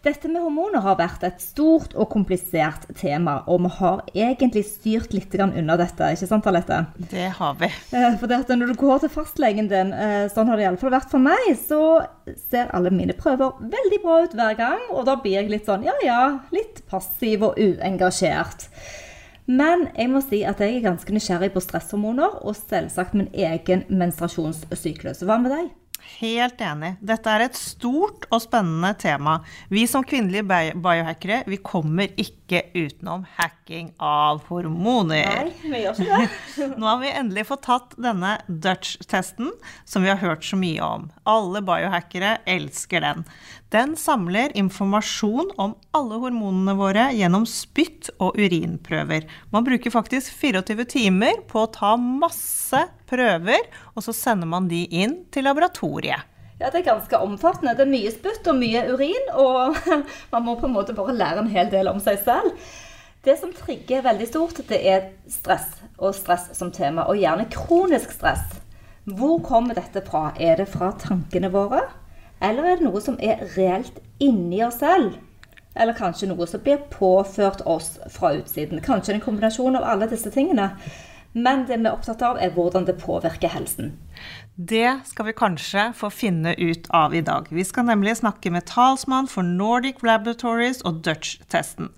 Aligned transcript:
Dette 0.00 0.30
med 0.32 0.40
hormoner 0.40 0.80
har 0.80 0.94
vært 0.96 1.24
et 1.28 1.42
stort 1.44 1.92
og 1.92 2.06
komplisert 2.08 2.86
tema, 2.96 3.42
og 3.52 3.58
vi 3.66 3.70
har 3.74 3.98
egentlig 4.14 4.62
styrt 4.64 5.12
litt 5.12 5.34
unna 5.36 5.74
dette, 5.76 6.06
ikke 6.14 6.28
sant 6.30 6.46
Alette? 6.48 6.78
Det 7.10 7.26
har 7.36 7.58
vi. 7.60 7.68
Eh, 7.68 8.16
for 8.16 8.32
dette, 8.32 8.56
når 8.56 8.72
du 8.72 8.78
går 8.80 9.02
til 9.02 9.12
fastlegen 9.12 9.68
din, 9.68 9.92
eh, 9.92 10.30
sånn 10.32 10.48
har 10.48 10.56
det 10.56 10.64
iallfall 10.64 10.94
vært 10.94 11.12
for 11.12 11.20
meg, 11.20 11.52
så 11.52 12.06
ser 12.48 12.72
alle 12.72 12.88
mine 12.88 13.12
prøver 13.12 13.60
veldig 13.60 14.00
bra 14.00 14.22
ut 14.24 14.32
hver 14.32 14.56
gang, 14.56 14.80
og 14.88 15.04
da 15.04 15.18
blir 15.20 15.36
jeg 15.36 15.52
litt 15.52 15.68
sånn 15.68 15.84
ja 15.84 15.92
ja, 16.00 16.22
litt 16.50 16.80
passiv 16.88 17.44
og 17.50 17.60
uengasjert. 17.60 18.70
Men 19.50 19.90
jeg 19.98 20.08
må 20.08 20.22
si 20.24 20.40
at 20.48 20.62
jeg 20.64 20.78
er 20.78 20.88
ganske 20.88 21.12
nysgjerrig 21.12 21.52
på 21.52 21.60
stresshormoner, 21.60 22.40
og 22.40 22.56
selvsagt 22.56 23.12
min 23.18 23.28
egen 23.34 23.84
menstruasjonssyklus. 23.90 25.20
Hva 25.28 25.36
med 25.42 25.52
deg? 25.52 25.70
Helt 26.18 26.60
enig. 26.60 26.94
Dette 27.00 27.32
er 27.32 27.46
et 27.46 27.56
stort 27.56 28.26
og 28.28 28.42
spennende 28.42 28.90
tema. 29.00 29.38
Vi 29.72 29.86
som 29.88 30.04
kvinnelige 30.04 30.44
biohackere 30.74 31.42
vi 31.48 31.60
kommer 31.64 32.10
ikke 32.20 32.64
utenom 32.74 33.24
hacking 33.38 33.92
av 34.02 34.42
hormoner. 34.48 35.46
Nei, 35.46 35.54
vi 35.62 35.82
gjør 35.84 36.02
ikke 36.02 36.18
det. 36.26 36.68
Nå 36.80 36.90
har 36.90 37.00
vi 37.00 37.14
endelig 37.22 37.46
fått 37.48 37.64
tatt 37.68 37.96
denne 38.00 38.34
Dutch-testen 38.48 39.52
som 39.88 40.04
vi 40.04 40.12
har 40.12 40.20
hørt 40.20 40.44
så 40.44 40.58
mye 40.60 40.82
om. 40.84 41.08
Alle 41.30 41.62
biohackere 41.64 42.38
elsker 42.50 43.06
den. 43.06 43.24
Den 43.70 43.94
samler 43.94 44.50
informasjon 44.58 45.52
om 45.62 45.76
alle 45.94 46.18
hormonene 46.18 46.74
våre 46.78 47.04
gjennom 47.14 47.46
spytt 47.46 48.10
og 48.18 48.34
urinprøver. 48.40 49.28
Man 49.54 49.66
bruker 49.66 49.94
faktisk 49.94 50.34
24 50.40 50.88
timer 50.90 51.44
på 51.50 51.62
å 51.62 51.70
ta 51.70 51.94
masse 52.00 52.82
prøver, 53.10 53.66
og 53.94 54.06
så 54.06 54.14
sender 54.16 54.48
man 54.50 54.68
de 54.70 54.84
inn 54.86 55.24
til 55.34 55.48
laboratoriet. 55.48 56.26
Ja, 56.60 56.68
Det 56.68 56.82
er 56.82 56.92
ganske 56.92 57.18
omfattende. 57.18 57.72
Det 57.76 57.86
er 57.86 57.92
mye 57.92 58.12
spytt 58.12 58.48
og 58.52 58.58
mye 58.60 58.84
urin, 58.92 59.30
og 59.32 59.76
man 60.32 60.44
må 60.44 60.58
på 60.60 60.68
en 60.68 60.76
måte 60.76 60.96
bare 60.96 61.16
lære 61.16 61.44
en 61.44 61.52
hel 61.52 61.70
del 61.72 61.88
om 61.88 62.00
seg 62.04 62.20
selv. 62.24 62.52
Det 63.24 63.36
som 63.40 63.52
trigger 63.52 64.04
veldig 64.04 64.26
stort, 64.28 64.60
det 64.68 64.80
er 64.88 65.08
stress, 65.28 65.74
og 65.98 66.14
stress 66.16 66.50
som 66.56 66.72
tema, 66.72 67.04
og 67.08 67.20
gjerne 67.20 67.48
kronisk 67.52 68.12
stress. 68.16 68.60
Hvor 69.04 69.40
kommer 69.44 69.76
dette 69.76 70.02
fra? 70.04 70.30
Er 70.40 70.60
det 70.60 70.68
fra 70.68 70.92
tankene 71.00 71.50
våre? 71.52 71.82
Eller 72.40 72.64
er 72.64 72.78
det 72.78 72.86
noe 72.86 73.00
som 73.04 73.18
er 73.20 73.42
reelt 73.56 74.00
inni 74.20 74.62
oss 74.64 74.80
selv? 74.80 75.16
Eller 75.76 75.96
kanskje 75.96 76.28
noe 76.30 76.48
som 76.48 76.62
blir 76.64 76.80
påført 76.92 77.60
oss 77.68 77.94
fra 78.12 78.32
utsiden? 78.36 78.80
Kanskje 78.84 79.16
en 79.16 79.24
kombinasjon 79.24 79.76
av 79.76 79.84
alle 79.84 80.08
disse 80.10 80.32
tingene. 80.32 80.70
Men 81.32 81.62
det 81.68 81.76
vi 81.78 81.86
er 81.86 81.94
opptatt 81.94 82.22
av, 82.26 82.38
er 82.42 82.50
hvordan 82.54 82.88
det 82.88 82.96
påvirker 82.98 83.52
helsen. 83.52 83.92
Det 84.56 84.98
skal 85.06 85.28
vi 85.28 85.34
kanskje 85.38 85.84
få 85.96 86.10
finne 86.12 86.56
ut 86.58 86.88
av 86.90 87.14
i 87.14 87.22
dag. 87.24 87.46
Vi 87.54 87.62
skal 87.64 87.86
nemlig 87.86 88.16
snakke 88.18 88.50
med 88.50 88.66
talsmann 88.66 89.30
for 89.30 89.46
Nordic 89.46 90.02
Laboratories 90.02 90.82
og 90.82 91.04
Dutch-testen. 91.06 91.92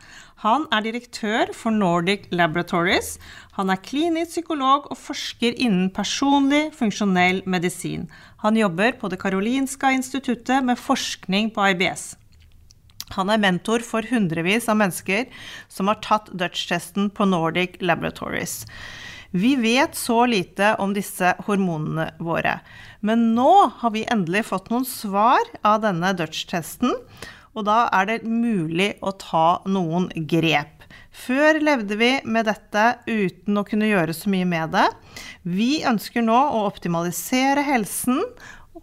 Han 0.45 0.67
er 0.75 0.85
direktør 0.85 1.53
for 1.57 1.73
Nordic 1.73 2.29
Laboratories. 2.31 3.17
Han 3.57 3.73
er 3.73 3.81
klinisk 3.81 4.37
psykolog 4.37 4.91
og 4.91 5.01
forsker 5.01 5.57
innen 5.57 5.89
personlig 5.95 6.69
funksjonell 6.77 7.41
medisin. 7.47 8.09
Han 8.45 8.59
jobber 8.59 8.99
på 9.01 9.09
Det 9.09 9.21
karolinska 9.23 9.95
instituttet 9.97 10.65
med 10.65 10.79
forskning 10.79 11.51
på 11.55 11.73
IBS. 11.73 12.17
Han 13.17 13.31
er 13.31 13.41
mentor 13.41 13.85
for 13.85 14.03
hundrevis 14.09 14.69
av 14.69 14.79
mennesker 14.81 15.29
som 15.69 15.89
har 15.89 16.01
tatt 16.05 16.31
Dutch-testen 16.33 17.11
på 17.11 17.27
Nordic 17.29 17.81
Laboratories. 17.81 18.65
Vi 19.35 19.57
vet 19.57 19.95
så 19.97 20.27
lite 20.27 20.75
om 20.77 20.93
disse 20.93 21.31
hormonene 21.47 22.11
våre. 22.21 22.59
Men 23.01 23.31
nå 23.37 23.53
har 23.81 23.95
vi 23.95 24.05
endelig 24.05 24.45
fått 24.51 24.69
noen 24.69 24.85
svar 24.85 25.41
av 25.65 25.81
denne 25.87 26.13
Dutch-testen, 26.19 26.93
og 27.57 27.65
da 27.65 27.87
er 27.97 28.09
det 28.11 28.19
mulig 28.29 28.93
å 29.01 29.15
ta 29.17 29.63
noen 29.65 30.11
grep. 30.29 30.85
Før 31.13 31.61
levde 31.65 31.97
vi 32.01 32.13
med 32.29 32.49
dette 32.49 32.87
uten 33.09 33.57
å 33.57 33.65
kunne 33.69 33.89
gjøre 33.89 34.13
så 34.17 34.33
mye 34.33 34.49
med 34.49 34.77
det. 34.77 34.87
Vi 35.49 35.83
ønsker 35.89 36.25
nå 36.25 36.37
å 36.37 36.65
optimalisere 36.69 37.65
helsen, 37.65 38.21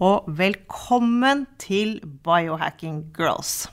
og 0.02 0.30
velkommen 0.34 1.46
til 1.62 2.00
Biohacking 2.26 3.04
Girls. 3.18 3.68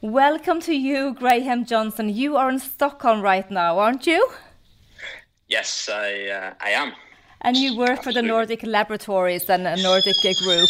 Welcome 0.00 0.60
to 0.60 0.72
you, 0.72 1.12
Graham 1.14 1.64
Johnson. 1.64 2.08
You 2.08 2.36
are 2.36 2.48
in 2.48 2.60
Stockholm 2.60 3.20
right 3.20 3.50
now, 3.50 3.80
aren't 3.80 4.06
you? 4.06 4.30
Yes, 5.48 5.88
I, 5.92 6.28
uh, 6.28 6.54
I 6.60 6.70
am. 6.70 6.92
And 7.40 7.56
you 7.56 7.76
work 7.76 7.98
Absolutely. 7.98 8.12
for 8.12 8.22
the 8.22 8.28
Nordic 8.28 8.62
Laboratories 8.62 9.50
and 9.50 9.66
a 9.66 9.74
Nordic 9.82 10.14
group. 10.44 10.68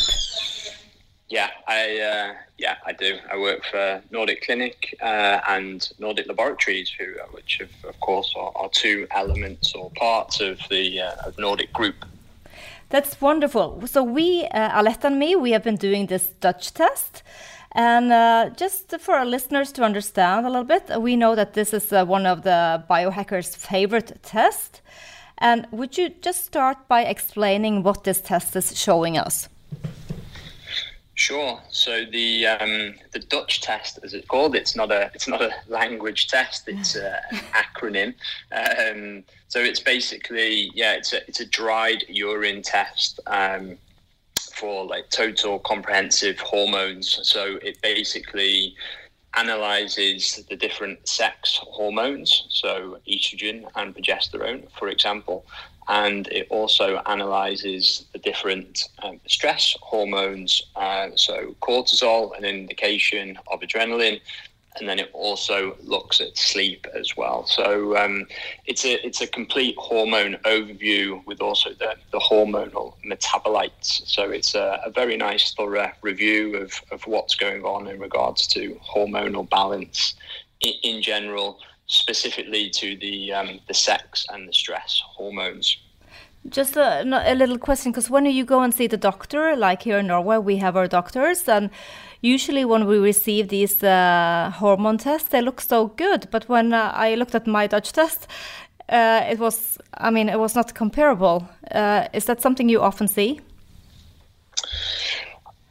Yeah, 1.29 1.51
I 1.67 2.01
uh, 2.01 2.35
yeah 2.57 2.77
I 2.87 2.93
do. 2.95 3.19
I 3.31 3.37
work 3.37 3.67
for 3.71 4.03
Nordic 4.11 4.47
Clinic 4.47 4.97
uh, 5.03 5.41
and 5.47 5.87
Nordic 5.99 6.27
Laboratories, 6.27 6.91
who 6.99 7.05
uh, 7.21 7.27
which 7.33 7.61
of, 7.61 7.69
of 7.87 8.01
course 8.01 8.33
are, 8.35 8.51
are, 8.57 8.71
two 8.71 9.07
elements 9.11 9.75
or 9.75 9.91
parts 9.91 10.41
of 10.41 10.59
the 10.71 11.01
uh, 11.01 11.27
of 11.27 11.39
Nordic 11.39 11.71
Group. 11.75 11.97
That's 12.89 13.21
wonderful. 13.21 13.87
So 13.87 14.03
we, 14.03 14.47
uh, 14.47 14.81
Alette 14.81 15.05
and 15.05 15.19
me, 15.19 15.37
we 15.37 15.51
have 15.51 15.63
been 15.63 15.77
doing 15.77 16.07
this 16.07 16.29
Dutch 16.41 16.73
test. 16.73 17.23
And 17.79 18.13
uh, 18.13 18.51
just 18.57 18.93
for 18.99 19.15
our 19.15 19.25
listeners 19.25 19.71
to 19.73 19.85
understand 19.85 20.45
a 20.45 20.51
little 20.51 20.65
bit, 20.65 21.01
we 21.01 21.15
know 21.15 21.37
that 21.37 21.55
this 21.55 21.73
is 21.73 21.93
uh, 21.93 22.05
one 22.05 22.27
of 22.27 22.43
the 22.43 22.83
biohackers' 22.91 23.57
favorite 23.57 24.21
tests. 24.25 24.83
And 25.39 25.65
would 25.71 25.97
you 25.97 26.09
just 26.09 26.45
start 26.45 26.89
by 26.89 27.05
explaining 27.05 27.85
what 27.85 28.03
this 28.03 28.21
test 28.21 28.57
is 28.57 28.77
showing 28.77 29.17
us? 29.17 29.49
Sure. 31.15 31.61
So 31.71 32.05
the 32.05 32.49
um, 32.49 32.95
the 33.13 33.21
Dutch 33.21 33.61
test, 33.61 34.01
as 34.03 34.13
it's 34.13 34.27
called, 34.27 34.57
it's 34.57 34.75
not 34.75 34.91
a 34.91 35.13
it's 35.15 35.29
not 35.29 35.41
a 35.41 35.53
language 35.69 36.27
test. 36.27 36.67
It's 36.67 36.97
a, 36.97 37.21
an 37.31 37.39
acronym. 37.65 38.15
Um, 38.51 39.23
so 39.47 39.61
it's 39.61 39.81
basically 39.81 40.73
yeah, 40.75 40.95
it's 40.95 41.13
a 41.13 41.25
it's 41.29 41.39
a 41.39 41.47
dried 41.47 42.05
urine 42.09 42.61
test 42.63 43.21
um, 43.29 43.79
for 44.59 44.85
like 44.85 45.11
total 45.11 45.59
comprehensive 45.61 46.39
hormones. 46.41 47.21
So 47.23 47.59
it 47.63 47.81
basically 47.83 48.75
analyzes 49.37 50.45
the 50.49 50.57
different 50.57 51.07
sex 51.07 51.59
hormones, 51.63 52.47
so 52.49 52.99
estrogen 53.09 53.69
and 53.77 53.95
progesterone, 53.95 54.71
for 54.79 54.89
example, 54.89 55.45
and 55.89 56.27
it 56.29 56.47
also 56.51 57.01
analyzes 57.07 58.07
the 58.13 58.19
different 58.19 58.85
um, 59.03 59.21
stress 59.27 59.77
hormones, 59.81 60.63
uh, 60.77 61.09
so 61.15 61.55
cortisol, 61.63 62.37
an 62.37 62.45
indication 62.45 63.39
of 63.51 63.61
adrenaline, 63.61 64.21
and 64.79 64.89
then 64.89 64.99
it 64.99 65.11
also 65.13 65.77
looks 65.83 66.21
at 66.21 66.37
sleep 66.37 66.87
as 66.95 67.17
well. 67.17 67.47
So 67.47 67.97
um, 67.97 68.27
it's 68.67 68.85
a 68.85 69.05
it's 69.07 69.21
a 69.21 69.27
complete 69.27 69.77
hormone 69.79 70.35
overview 70.45 71.25
with 71.27 71.41
also 71.41 71.71
the, 71.71 71.95
the 72.13 72.19
hormonal 72.19 72.95
metabolites. 73.05 74.07
So 74.07 74.31
it's 74.31 74.55
a, 74.55 74.81
a 74.85 74.91
very 74.91 75.17
nice 75.17 75.55
thorough 75.55 75.91
review 76.03 76.57
of, 76.57 76.73
of 76.91 77.07
what's 77.07 77.35
going 77.35 77.65
on 77.65 77.89
in 77.89 77.99
regards 77.99 78.47
to 78.49 78.79
hormonal 78.85 79.49
balance 79.49 80.15
in, 80.61 80.75
in 80.83 81.03
general 81.03 81.59
specifically 81.87 82.71
to 82.71 82.97
the 82.97 83.33
um, 83.33 83.61
the 83.67 83.75
sex 83.75 84.27
and 84.31 84.49
the 84.49 84.53
stress 84.53 85.03
hormones. 85.07 85.79
Just 86.51 86.77
a, 86.77 87.03
a 87.03 87.35
little 87.35 87.59
question, 87.59 87.93
because 87.93 88.11
when 88.11 88.25
you 88.27 88.45
go 88.45 88.61
and 88.63 88.75
see 88.75 88.87
the 88.87 88.97
doctor, 88.97 89.55
like 89.57 89.83
here 89.83 89.99
in 89.99 90.07
Norway, 90.07 90.39
we 90.39 90.57
have 90.57 90.77
our 90.77 90.87
doctors, 90.87 91.49
and 91.49 91.71
usually 92.23 92.65
when 92.65 92.87
we 92.87 92.99
receive 92.99 93.49
these 93.49 93.83
uh, 93.83 94.51
hormone 94.55 94.99
tests, 94.99 95.29
they 95.29 95.43
look 95.43 95.61
so 95.61 95.89
good. 95.89 96.29
But 96.31 96.49
when 96.49 96.73
uh, 96.73 96.93
I 96.95 97.17
looked 97.17 97.35
at 97.35 97.47
my 97.47 97.67
Dutch 97.67 97.93
test, 97.93 98.27
uh, 98.89 99.25
it 99.31 99.39
was, 99.39 99.79
I 99.95 100.11
mean, 100.11 100.29
it 100.29 100.39
was 100.39 100.55
not 100.55 100.75
comparable. 100.75 101.49
Uh, 101.71 102.09
is 102.13 102.25
that 102.25 102.41
something 102.41 102.69
you 102.69 102.81
often 102.81 103.09
see? 103.09 103.41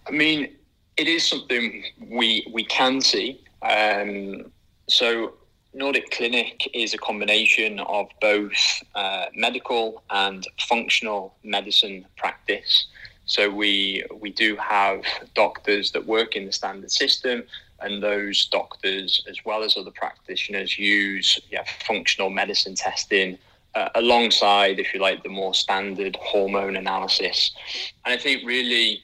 I 0.08 0.12
mean, 0.12 0.50
it 0.96 1.08
is 1.08 1.28
something 1.28 1.84
we 2.10 2.46
we 2.54 2.64
can 2.66 3.02
see. 3.02 3.42
Um, 3.62 4.52
so 4.88 5.34
Nordic 5.74 6.12
Clinic 6.12 6.70
is 6.74 6.94
a 6.94 6.98
combination 6.98 7.80
of 7.80 8.08
both 8.22 8.84
uh, 8.96 9.26
medical 9.36 10.04
and 10.10 10.46
functional 10.60 11.36
medicine 11.44 12.06
practice. 12.18 12.88
So 13.26 13.50
we 13.50 14.04
we 14.22 14.32
do 14.32 14.56
have 14.56 15.04
doctors 15.36 15.92
that 15.92 16.06
work 16.06 16.36
in 16.36 16.46
the 16.46 16.52
standard 16.52 16.92
system, 16.92 17.44
and 17.82 18.02
those 18.02 18.48
doctors, 18.48 19.24
as 19.30 19.38
well 19.46 19.64
as 19.64 19.78
other 19.78 19.92
practitioners, 19.92 20.80
use 20.80 21.40
yeah, 21.50 21.64
functional 21.86 22.30
medicine 22.30 22.76
testing 22.76 23.38
uh, 23.76 23.90
alongside, 23.96 24.80
if 24.80 24.94
you 24.94 25.00
like, 25.00 25.24
the 25.24 25.30
more 25.30 25.54
standard 25.54 26.16
hormone 26.22 26.76
analysis. 26.78 27.52
And 28.06 28.14
I 28.14 28.18
think 28.18 28.44
really 28.46 29.02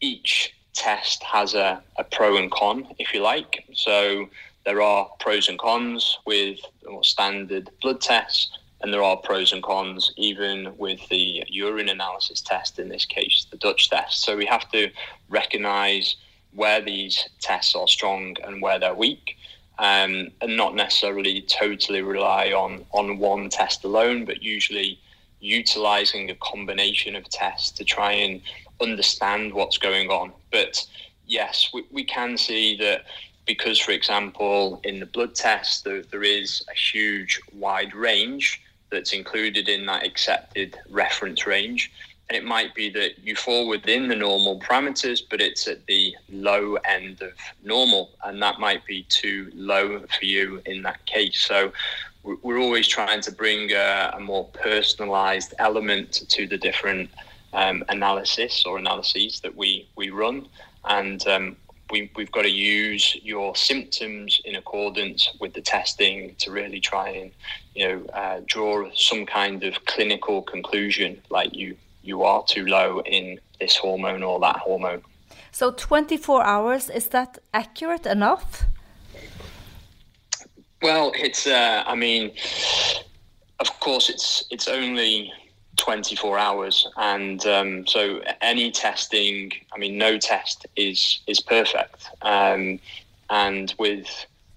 each 0.00 0.54
test 0.74 1.22
has 1.22 1.54
a, 1.54 1.82
a 1.96 2.04
pro 2.04 2.36
and 2.36 2.50
con, 2.50 2.86
if 2.98 3.14
you 3.14 3.20
like. 3.20 3.64
So 3.72 4.28
there 4.64 4.82
are 4.82 5.08
pros 5.20 5.48
and 5.48 5.58
cons 5.58 6.18
with 6.26 6.58
standard 7.02 7.70
blood 7.80 8.00
tests, 8.00 8.56
and 8.82 8.92
there 8.92 9.02
are 9.02 9.16
pros 9.16 9.52
and 9.52 9.62
cons 9.62 10.12
even 10.16 10.76
with 10.78 11.06
the 11.08 11.44
urine 11.48 11.88
analysis 11.88 12.40
test, 12.40 12.78
in 12.78 12.88
this 12.88 13.04
case, 13.04 13.46
the 13.50 13.56
Dutch 13.56 13.90
test. 13.90 14.22
So 14.22 14.36
we 14.36 14.46
have 14.46 14.70
to 14.72 14.90
recognize 15.28 16.16
where 16.52 16.80
these 16.80 17.28
tests 17.40 17.74
are 17.74 17.88
strong 17.88 18.36
and 18.44 18.60
where 18.60 18.78
they're 18.78 18.94
weak. 18.94 19.36
Um, 19.78 20.28
and 20.42 20.58
not 20.58 20.74
necessarily 20.74 21.40
totally 21.40 22.02
rely 22.02 22.52
on 22.52 22.84
on 22.92 23.18
one 23.18 23.48
test 23.48 23.82
alone, 23.84 24.26
but 24.26 24.42
usually 24.42 24.98
utilizing 25.40 26.28
a 26.28 26.34
combination 26.34 27.16
of 27.16 27.26
tests 27.30 27.70
to 27.78 27.84
try 27.84 28.12
and 28.12 28.42
understand 28.82 29.54
what's 29.54 29.78
going 29.78 30.10
on. 30.10 30.32
But 30.52 30.86
yes, 31.26 31.70
we, 31.72 31.84
we 31.90 32.04
can 32.04 32.36
see 32.36 32.76
that 32.76 33.04
because, 33.54 33.80
for 33.80 33.90
example, 33.90 34.80
in 34.84 35.00
the 35.00 35.06
blood 35.06 35.34
test, 35.34 35.82
there, 35.82 36.02
there 36.02 36.22
is 36.22 36.64
a 36.70 36.76
huge 36.92 37.40
wide 37.52 37.92
range 37.96 38.62
that's 38.92 39.12
included 39.12 39.68
in 39.68 39.84
that 39.86 40.04
accepted 40.06 40.78
reference 40.88 41.48
range. 41.48 41.90
And 42.28 42.36
it 42.36 42.44
might 42.44 42.76
be 42.76 42.90
that 42.90 43.18
you 43.26 43.34
fall 43.34 43.66
within 43.66 44.06
the 44.06 44.14
normal 44.14 44.60
parameters, 44.60 45.20
but 45.28 45.40
it's 45.40 45.66
at 45.66 45.84
the 45.86 46.14
low 46.30 46.76
end 46.96 47.22
of 47.22 47.32
normal. 47.64 48.10
And 48.24 48.40
that 48.40 48.60
might 48.60 48.86
be 48.86 49.02
too 49.08 49.50
low 49.52 49.98
for 49.98 50.24
you 50.24 50.62
in 50.64 50.82
that 50.82 51.04
case. 51.06 51.40
So 51.40 51.72
we're 52.22 52.60
always 52.60 52.86
trying 52.86 53.20
to 53.22 53.32
bring 53.32 53.72
a, 53.72 54.12
a 54.14 54.20
more 54.20 54.44
personalized 54.68 55.54
element 55.58 56.22
to 56.28 56.46
the 56.46 56.56
different 56.56 57.10
um, 57.52 57.82
analysis 57.88 58.64
or 58.64 58.78
analyses 58.78 59.40
that 59.40 59.56
we, 59.56 59.88
we 59.96 60.10
run. 60.10 60.46
And 60.84 61.26
um, 61.26 61.56
we, 61.90 62.10
we've 62.16 62.32
got 62.32 62.42
to 62.42 62.50
use 62.50 63.16
your 63.22 63.56
symptoms 63.56 64.40
in 64.44 64.56
accordance 64.56 65.30
with 65.40 65.52
the 65.54 65.60
testing 65.60 66.34
to 66.38 66.50
really 66.50 66.80
try 66.80 67.08
and 67.10 67.30
you 67.74 67.88
know 67.88 68.06
uh, 68.12 68.40
draw 68.46 68.88
some 68.94 69.26
kind 69.26 69.64
of 69.64 69.84
clinical 69.86 70.42
conclusion 70.42 71.20
like 71.30 71.54
you 71.54 71.76
you 72.02 72.22
are 72.22 72.42
too 72.44 72.66
low 72.66 73.00
in 73.00 73.38
this 73.60 73.76
hormone 73.76 74.22
or 74.22 74.40
that 74.40 74.56
hormone. 74.56 75.02
So 75.52 75.70
24 75.72 76.42
hours 76.44 76.88
is 76.88 77.08
that 77.08 77.38
accurate 77.52 78.06
enough? 78.06 78.64
Well 80.82 81.12
it's 81.14 81.46
uh, 81.46 81.84
i 81.86 81.94
mean 81.94 82.32
of 83.58 83.68
course 83.80 84.08
it's 84.08 84.44
it's 84.50 84.66
only 84.66 85.30
24 85.76 86.38
hours. 86.38 86.86
And 86.96 87.44
um, 87.46 87.86
so 87.86 88.20
any 88.40 88.70
testing 88.70 89.52
i 89.72 89.78
mean 89.78 89.98
no 89.98 90.18
test 90.18 90.66
is 90.76 91.20
is 91.26 91.40
perfect. 91.40 92.08
Um, 92.22 92.78
and 93.30 93.74
with 93.78 94.08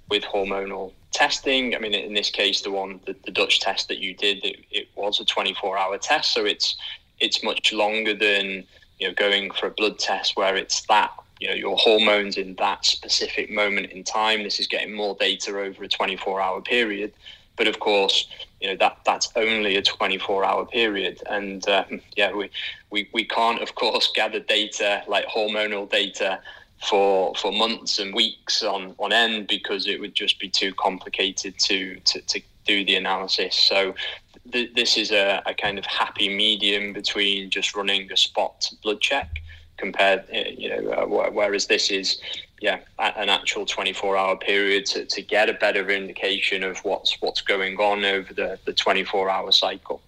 with 0.10 0.24
hormonal 0.24 0.92
testing 1.12 1.76
i 1.76 1.80
mean 1.80 1.94
in 1.94 2.16
this 2.16 2.32
case 2.32 2.62
the 2.62 2.72
one 2.72 3.00
the, 3.06 3.16
the 3.26 3.32
dutch 3.32 3.60
test 3.60 3.88
that 3.88 4.00
you 4.00 4.16
did 4.16 4.44
it, 4.44 4.58
it, 4.72 4.88
was 4.96 5.20
a 5.20 5.26
24 5.26 5.78
hour 5.78 5.98
test. 5.98 6.34
So 6.34 6.46
it's 6.46 6.76
it's 7.20 7.44
much 7.44 7.72
longer 7.72 8.14
than 8.14 8.64
you 9.00 9.08
know 9.08 9.14
going 9.14 9.52
for 9.52 9.68
a 9.68 9.72
blood 9.72 10.00
test 10.00 10.36
where 10.36 10.56
it's 10.56 10.82
that 10.88 11.12
you 11.40 11.48
know 11.48 11.56
your 11.56 11.78
hormones 11.78 12.38
in 12.38 12.56
that 12.56 12.86
specific 12.86 13.50
moment 13.50 13.92
in 13.92 14.04
time. 14.04 14.44
This 14.44 14.60
is 14.60 14.68
getting 14.68 14.94
more 14.94 15.16
data 15.20 15.52
over 15.52 15.84
a 15.84 15.88
24 15.88 16.42
hour 16.42 16.62
period. 16.62 17.14
But 17.56 17.68
of 17.68 17.80
course, 17.80 18.28
you 18.64 18.70
know 18.70 18.78
that 18.78 18.98
that's 19.06 19.30
only 19.36 19.76
a 19.76 19.82
24 19.82 20.46
hour 20.46 20.66
period, 20.66 21.22
and 21.30 21.68
um, 21.68 22.02
yeah, 22.16 22.34
we, 22.34 22.50
we 22.90 23.10
we 23.14 23.26
can't 23.26 23.62
of 23.62 23.76
course 23.76 24.10
gather 24.16 24.40
data 24.40 25.04
like 25.08 25.28
hormonal 25.28 25.90
data 25.90 26.40
for 26.90 27.36
for 27.36 27.52
months 27.52 28.00
and 28.00 28.16
weeks 28.16 28.64
on 28.64 28.96
on 29.00 29.12
end 29.12 29.48
because 29.48 29.86
it 29.86 30.00
would 30.00 30.16
just 30.16 30.40
be 30.40 30.50
too 30.50 30.74
complicated 30.76 31.60
to 31.60 32.00
to, 32.06 32.22
to 32.22 32.42
do 32.66 32.86
the 32.86 32.96
analysis. 32.96 33.54
So 33.54 33.94
th- 34.50 34.74
this 34.74 34.98
is 34.98 35.12
a, 35.12 35.44
a 35.46 35.54
kind 35.54 35.78
of 35.78 35.86
happy 35.86 36.30
medium 36.30 36.94
between 36.94 37.50
just 37.50 37.76
running 37.76 38.10
a 38.14 38.18
spot 38.18 38.72
blood 38.82 39.02
check 39.02 39.42
compared, 39.76 40.22
uh, 40.34 40.50
you 40.58 40.70
know, 40.70 40.92
uh, 40.92 41.30
whereas 41.30 41.68
this 41.68 41.92
is 41.92 42.22
yeah, 42.64 42.80
an 42.98 43.28
actual 43.28 43.66
24 43.66 44.16
hour 44.16 44.38
period 44.38 44.86
to, 44.86 45.04
to 45.04 45.22
get 45.22 45.50
a 45.50 45.54
better 45.54 45.90
indication 45.90 46.64
of 46.64 46.78
what's 46.86 47.22
what's 47.22 47.42
going 47.42 47.76
on 47.78 48.06
over 48.06 48.34
the, 48.34 48.58
the 48.64 48.72
24 48.72 49.30
hour 49.30 49.52
cycle. 49.52 50.02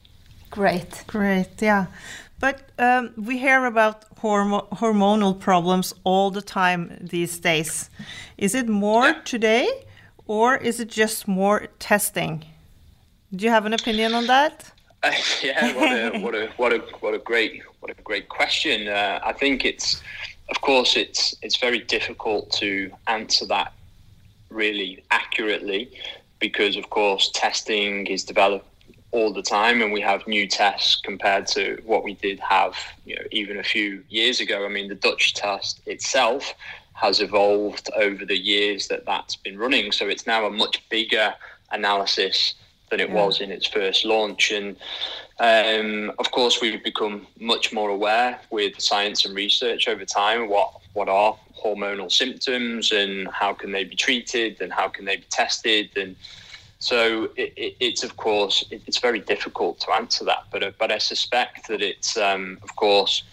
Great. 0.51 1.03
Great, 1.05 1.61
yeah. 1.61 1.87
But 2.39 2.57
um, 2.79 3.11
we 3.17 3.37
hear 3.37 3.65
about 3.65 3.97
hormo 4.21 4.69
hormonal 4.69 5.37
problems 5.37 5.93
all 6.05 6.31
the 6.31 6.41
time 6.41 6.97
these 7.01 7.37
days. 7.39 7.89
Is 8.37 8.55
it 8.55 8.69
more 8.69 9.07
yeah. 9.07 9.21
today 9.25 9.67
or 10.25 10.55
is 10.55 10.79
it 10.79 10.87
just 10.87 11.27
more 11.27 11.67
testing? 11.79 12.45
Do 13.35 13.43
you 13.43 13.51
have 13.51 13.65
an 13.65 13.73
opinion 13.73 14.13
on 14.13 14.27
that? 14.27 14.71
Uh, 15.03 15.11
yeah, 15.43 15.75
what 15.75 15.91
a, 15.91 16.19
what 16.19 16.35
a 16.35 16.47
what 16.55 16.73
a 16.73 16.79
what 17.01 17.13
a 17.13 17.19
great 17.19 17.63
what 17.81 17.91
a 17.91 18.01
great 18.01 18.29
question. 18.29 18.87
Uh, 18.87 19.19
I 19.31 19.33
think 19.33 19.65
it's 19.65 20.01
of 20.49 20.61
course, 20.61 20.95
it's 20.95 21.35
it's 21.41 21.57
very 21.57 21.79
difficult 21.79 22.51
to 22.53 22.91
answer 23.07 23.45
that 23.47 23.73
really 24.49 25.03
accurately 25.11 25.91
because, 26.39 26.77
of 26.77 26.89
course, 26.89 27.31
testing 27.33 28.05
is 28.07 28.23
developed 28.23 28.67
all 29.11 29.33
the 29.33 29.41
time, 29.41 29.81
and 29.81 29.91
we 29.93 30.01
have 30.01 30.27
new 30.27 30.47
tests 30.47 30.99
compared 31.03 31.47
to 31.47 31.81
what 31.85 32.03
we 32.03 32.15
did 32.15 32.39
have, 32.39 32.75
you 33.05 33.15
know, 33.15 33.21
even 33.31 33.57
a 33.57 33.63
few 33.63 34.03
years 34.09 34.39
ago. 34.39 34.65
I 34.65 34.69
mean, 34.69 34.89
the 34.89 34.95
Dutch 34.95 35.33
test 35.33 35.81
itself 35.85 36.53
has 36.93 37.21
evolved 37.21 37.89
over 37.95 38.25
the 38.25 38.37
years 38.37 38.87
that 38.87 39.05
that's 39.05 39.35
been 39.35 39.57
running, 39.57 39.91
so 39.91 40.07
it's 40.07 40.27
now 40.27 40.45
a 40.45 40.51
much 40.51 40.87
bigger 40.89 41.33
analysis 41.71 42.55
than 42.89 42.99
it 42.99 43.09
yeah. 43.09 43.15
was 43.15 43.41
in 43.41 43.51
its 43.51 43.65
first 43.65 44.05
launch, 44.05 44.51
and 44.51 44.75
um, 45.39 46.11
of 46.17 46.31
course, 46.31 46.61
we've 46.61 46.83
become 46.83 47.27
much 47.39 47.73
more 47.73 47.89
aware 47.89 48.39
with 48.51 48.79
science 48.79 49.25
and 49.25 49.35
research 49.35 49.87
over 49.87 50.05
time 50.05 50.49
what 50.49 50.71
what 50.93 51.09
are 51.09 51.35
hormonal 51.61 52.09
symptoms 52.09 52.91
and 52.91 53.27
how 53.27 53.53
can 53.53 53.71
they 53.71 53.83
be 53.83 53.95
treated 53.95 54.61
and 54.61 54.71
how 54.71 54.87
can 54.87 55.03
they 55.03 55.17
be 55.17 55.25
tested. 55.29 55.89
And 55.97 56.15
so 56.79 57.25
it, 57.35 57.53
it, 57.57 57.75
it's 57.79 58.03
of 58.03 58.15
course 58.15 58.63
it, 58.71 58.81
it's 58.87 58.99
very 58.99 59.19
difficult 59.19 59.79
to 59.81 59.91
answer 59.91 60.23
that 60.25 60.43
but 60.51 60.63
uh, 60.63 60.71
but 60.77 60.91
I 60.91 60.99
suspect 60.99 61.67
that 61.67 61.81
it's 61.81 62.17
um, 62.17 62.59
of 62.63 62.75
course 62.75 63.23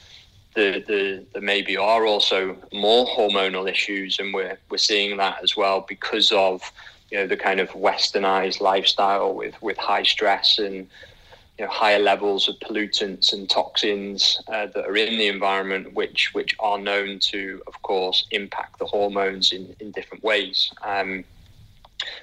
the, 0.54 0.82
the 0.86 1.24
there 1.32 1.42
maybe 1.42 1.76
are 1.76 2.06
also 2.06 2.56
more 2.72 3.06
hormonal 3.06 3.70
issues 3.70 4.18
and 4.18 4.32
we're 4.32 4.58
we're 4.70 4.78
seeing 4.78 5.16
that 5.18 5.42
as 5.42 5.56
well 5.56 5.84
because 5.88 6.32
of 6.32 6.72
you 7.10 7.18
know 7.18 7.26
the 7.26 7.36
kind 7.36 7.60
of 7.60 7.68
westernized 7.70 8.60
lifestyle 8.60 9.34
with 9.34 9.60
with 9.60 9.76
high 9.76 10.04
stress 10.04 10.58
and 10.58 10.88
you 11.58 11.64
know, 11.64 11.70
higher 11.70 11.98
levels 11.98 12.48
of 12.48 12.56
pollutants 12.60 13.32
and 13.32 13.48
toxins 13.48 14.40
uh, 14.48 14.66
that 14.66 14.86
are 14.86 14.96
in 14.96 15.18
the 15.18 15.28
environment, 15.28 15.92
which 15.94 16.32
which 16.32 16.56
are 16.60 16.78
known 16.78 17.18
to, 17.18 17.62
of 17.66 17.80
course, 17.82 18.26
impact 18.30 18.78
the 18.78 18.86
hormones 18.86 19.52
in, 19.52 19.74
in 19.80 19.90
different 19.90 20.24
ways. 20.24 20.72
Um, 20.82 21.24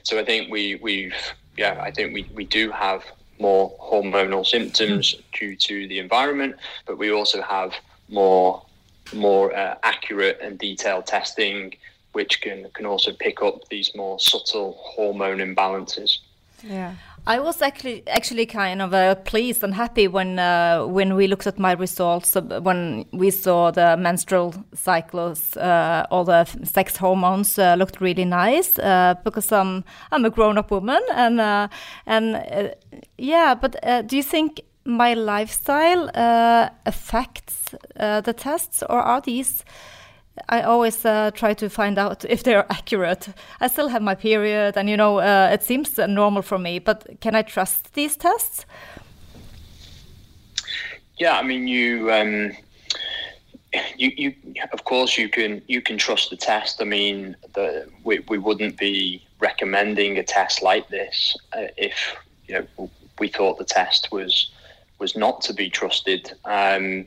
so 0.04 0.20
I 0.20 0.26
think 0.26 0.52
we 0.52 0.76
we've 0.76 1.16
yeah 1.58 1.80
I 1.82 1.92
think 1.92 2.14
we, 2.14 2.30
we 2.34 2.46
do 2.46 2.72
have 2.72 3.04
more 3.40 3.72
hormonal 3.80 4.46
symptoms 4.46 5.16
mm. 5.16 5.40
due 5.40 5.56
to 5.56 5.88
the 5.88 6.00
environment, 6.00 6.56
but 6.86 6.98
we 6.98 7.12
also 7.12 7.42
have 7.42 7.74
more 8.10 8.66
more 9.14 9.56
uh, 9.56 9.76
accurate 9.84 10.40
and 10.42 10.58
detailed 10.58 11.06
testing, 11.06 11.76
which 12.14 12.42
can 12.42 12.68
can 12.74 12.86
also 12.86 13.14
pick 13.14 13.42
up 13.42 13.68
these 13.70 13.96
more 13.96 14.20
subtle 14.20 14.78
hormone 14.80 15.38
imbalances. 15.38 16.18
Yeah. 16.64 16.96
I 17.28 17.40
was 17.40 17.62
actually 17.62 18.04
actually 18.08 18.46
kind 18.46 18.82
of 18.82 18.94
uh, 18.94 19.16
pleased 19.16 19.64
and 19.64 19.74
happy 19.74 20.08
when 20.08 20.40
uh, 20.40 20.86
when 20.86 21.16
we 21.16 21.28
looked 21.28 21.48
at 21.48 21.60
my 21.60 21.74
results 21.74 22.36
uh, 22.36 22.42
when 22.62 23.06
we 23.12 23.30
saw 23.32 23.72
the 23.72 23.98
menstrual 23.98 24.54
cycles, 24.74 25.56
uh, 25.58 26.06
all 26.12 26.24
the 26.24 26.46
sex 26.64 26.98
hormones 26.98 27.60
uh, 27.60 27.76
looked 27.76 28.02
really 28.02 28.26
nice 28.26 28.74
because 29.24 29.52
I'm 29.52 29.84
I'm 30.12 30.26
a 30.26 30.30
grown 30.30 30.58
up 30.58 30.72
woman 30.72 31.02
and 31.14 31.40
and 32.06 32.76
yeah. 33.18 33.56
But 33.56 33.76
do 34.08 34.16
you 34.16 34.24
think 34.24 34.62
my 34.86 35.14
lifestyle 35.14 36.10
affects 36.86 37.76
the 37.96 38.34
tests, 38.36 38.84
or 38.90 39.02
are 39.02 39.22
these? 39.22 39.64
I 40.48 40.62
always 40.62 41.06
uh, 41.06 41.32
try 41.34 41.54
to 41.56 41.70
find 41.70 41.98
out 41.98 42.26
if 42.26 42.44
they're 42.44 42.66
accurate. 42.70 43.30
I 43.60 43.68
still 43.68 43.90
have 43.90 44.02
my 44.02 44.16
period, 44.16 44.78
and 44.78 44.90
you 44.90 44.98
know, 44.98 45.20
uh, 45.20 45.50
it 45.52 45.64
seems 45.64 45.98
normal 45.98 46.42
for 46.42 46.58
me. 46.58 46.80
But 46.80 47.20
can 47.20 47.36
I 47.36 47.42
trust 47.42 47.94
these 47.94 48.16
tests? 48.16 48.66
Yeah, 51.18 51.38
I 51.38 51.44
mean, 51.44 51.68
you 51.68 52.12
um, 52.12 52.52
you, 53.98 54.12
you, 54.18 54.36
of 54.74 54.84
course, 54.86 55.18
you 55.18 55.30
can 55.30 55.62
you 55.68 55.82
can 55.82 55.98
trust 55.98 56.30
the 56.30 56.38
test. 56.38 56.82
I 56.82 56.86
mean, 56.86 57.36
the, 57.54 57.88
we 58.04 58.20
we 58.30 58.38
wouldn't 58.38 58.78
be 58.78 59.26
recommending 59.40 60.18
a 60.18 60.24
test 60.24 60.62
like 60.62 60.90
this 60.90 61.38
uh, 61.54 61.68
if 61.78 62.16
you 62.48 62.56
know 62.56 62.90
we 63.20 63.28
thought 63.28 63.58
the 63.58 63.66
test 63.66 64.12
was 64.12 64.52
was 65.00 65.16
not 65.16 65.42
to 65.42 65.54
be 65.54 65.70
trusted. 65.70 66.34
Um, 66.46 67.06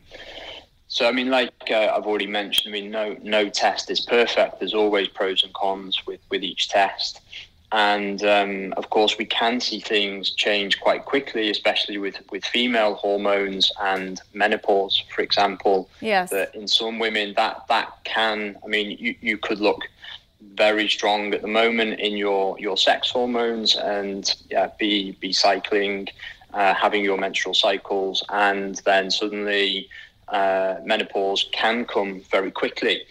so 0.92 1.08
I 1.08 1.12
mean, 1.12 1.30
like 1.30 1.54
uh, 1.70 1.90
I've 1.96 2.04
already 2.04 2.26
mentioned, 2.26 2.74
I 2.74 2.78
mean, 2.78 2.90
no 2.90 3.16
no 3.22 3.48
test 3.48 3.90
is 3.90 4.02
perfect. 4.02 4.58
There's 4.58 4.74
always 4.74 5.08
pros 5.08 5.42
and 5.42 5.50
cons 5.54 6.02
with 6.06 6.20
with 6.28 6.42
each 6.42 6.68
test. 6.68 7.22
And 7.72 8.22
um, 8.22 8.74
of 8.76 8.90
course, 8.90 9.16
we 9.16 9.24
can 9.24 9.58
see 9.58 9.80
things 9.80 10.32
change 10.32 10.78
quite 10.80 11.06
quickly, 11.06 11.48
especially 11.48 11.96
with, 11.96 12.16
with 12.30 12.44
female 12.44 12.96
hormones 12.96 13.72
and 13.80 14.20
menopause, 14.34 15.02
for 15.14 15.22
example. 15.22 15.88
Yes. 16.02 16.28
That 16.28 16.54
in 16.54 16.68
some 16.68 16.98
women, 16.98 17.32
that 17.36 17.64
that 17.70 17.90
can, 18.04 18.58
I 18.62 18.66
mean, 18.66 18.98
you, 19.00 19.14
you 19.22 19.38
could 19.38 19.60
look 19.60 19.88
very 20.52 20.90
strong 20.90 21.32
at 21.32 21.40
the 21.40 21.48
moment 21.48 22.00
in 22.00 22.18
your, 22.18 22.60
your 22.60 22.76
sex 22.76 23.10
hormones 23.10 23.76
and 23.76 24.30
yeah, 24.50 24.68
be 24.78 25.12
be 25.12 25.32
cycling, 25.32 26.08
uh, 26.52 26.74
having 26.74 27.02
your 27.02 27.16
menstrual 27.16 27.54
cycles, 27.54 28.22
and 28.28 28.74
then 28.84 29.10
suddenly 29.10 29.88
uh, 30.32 30.76
menopause 30.84 31.48
can 31.52 31.84
come 31.84 32.20
very 32.30 32.50
quickly. 32.50 33.02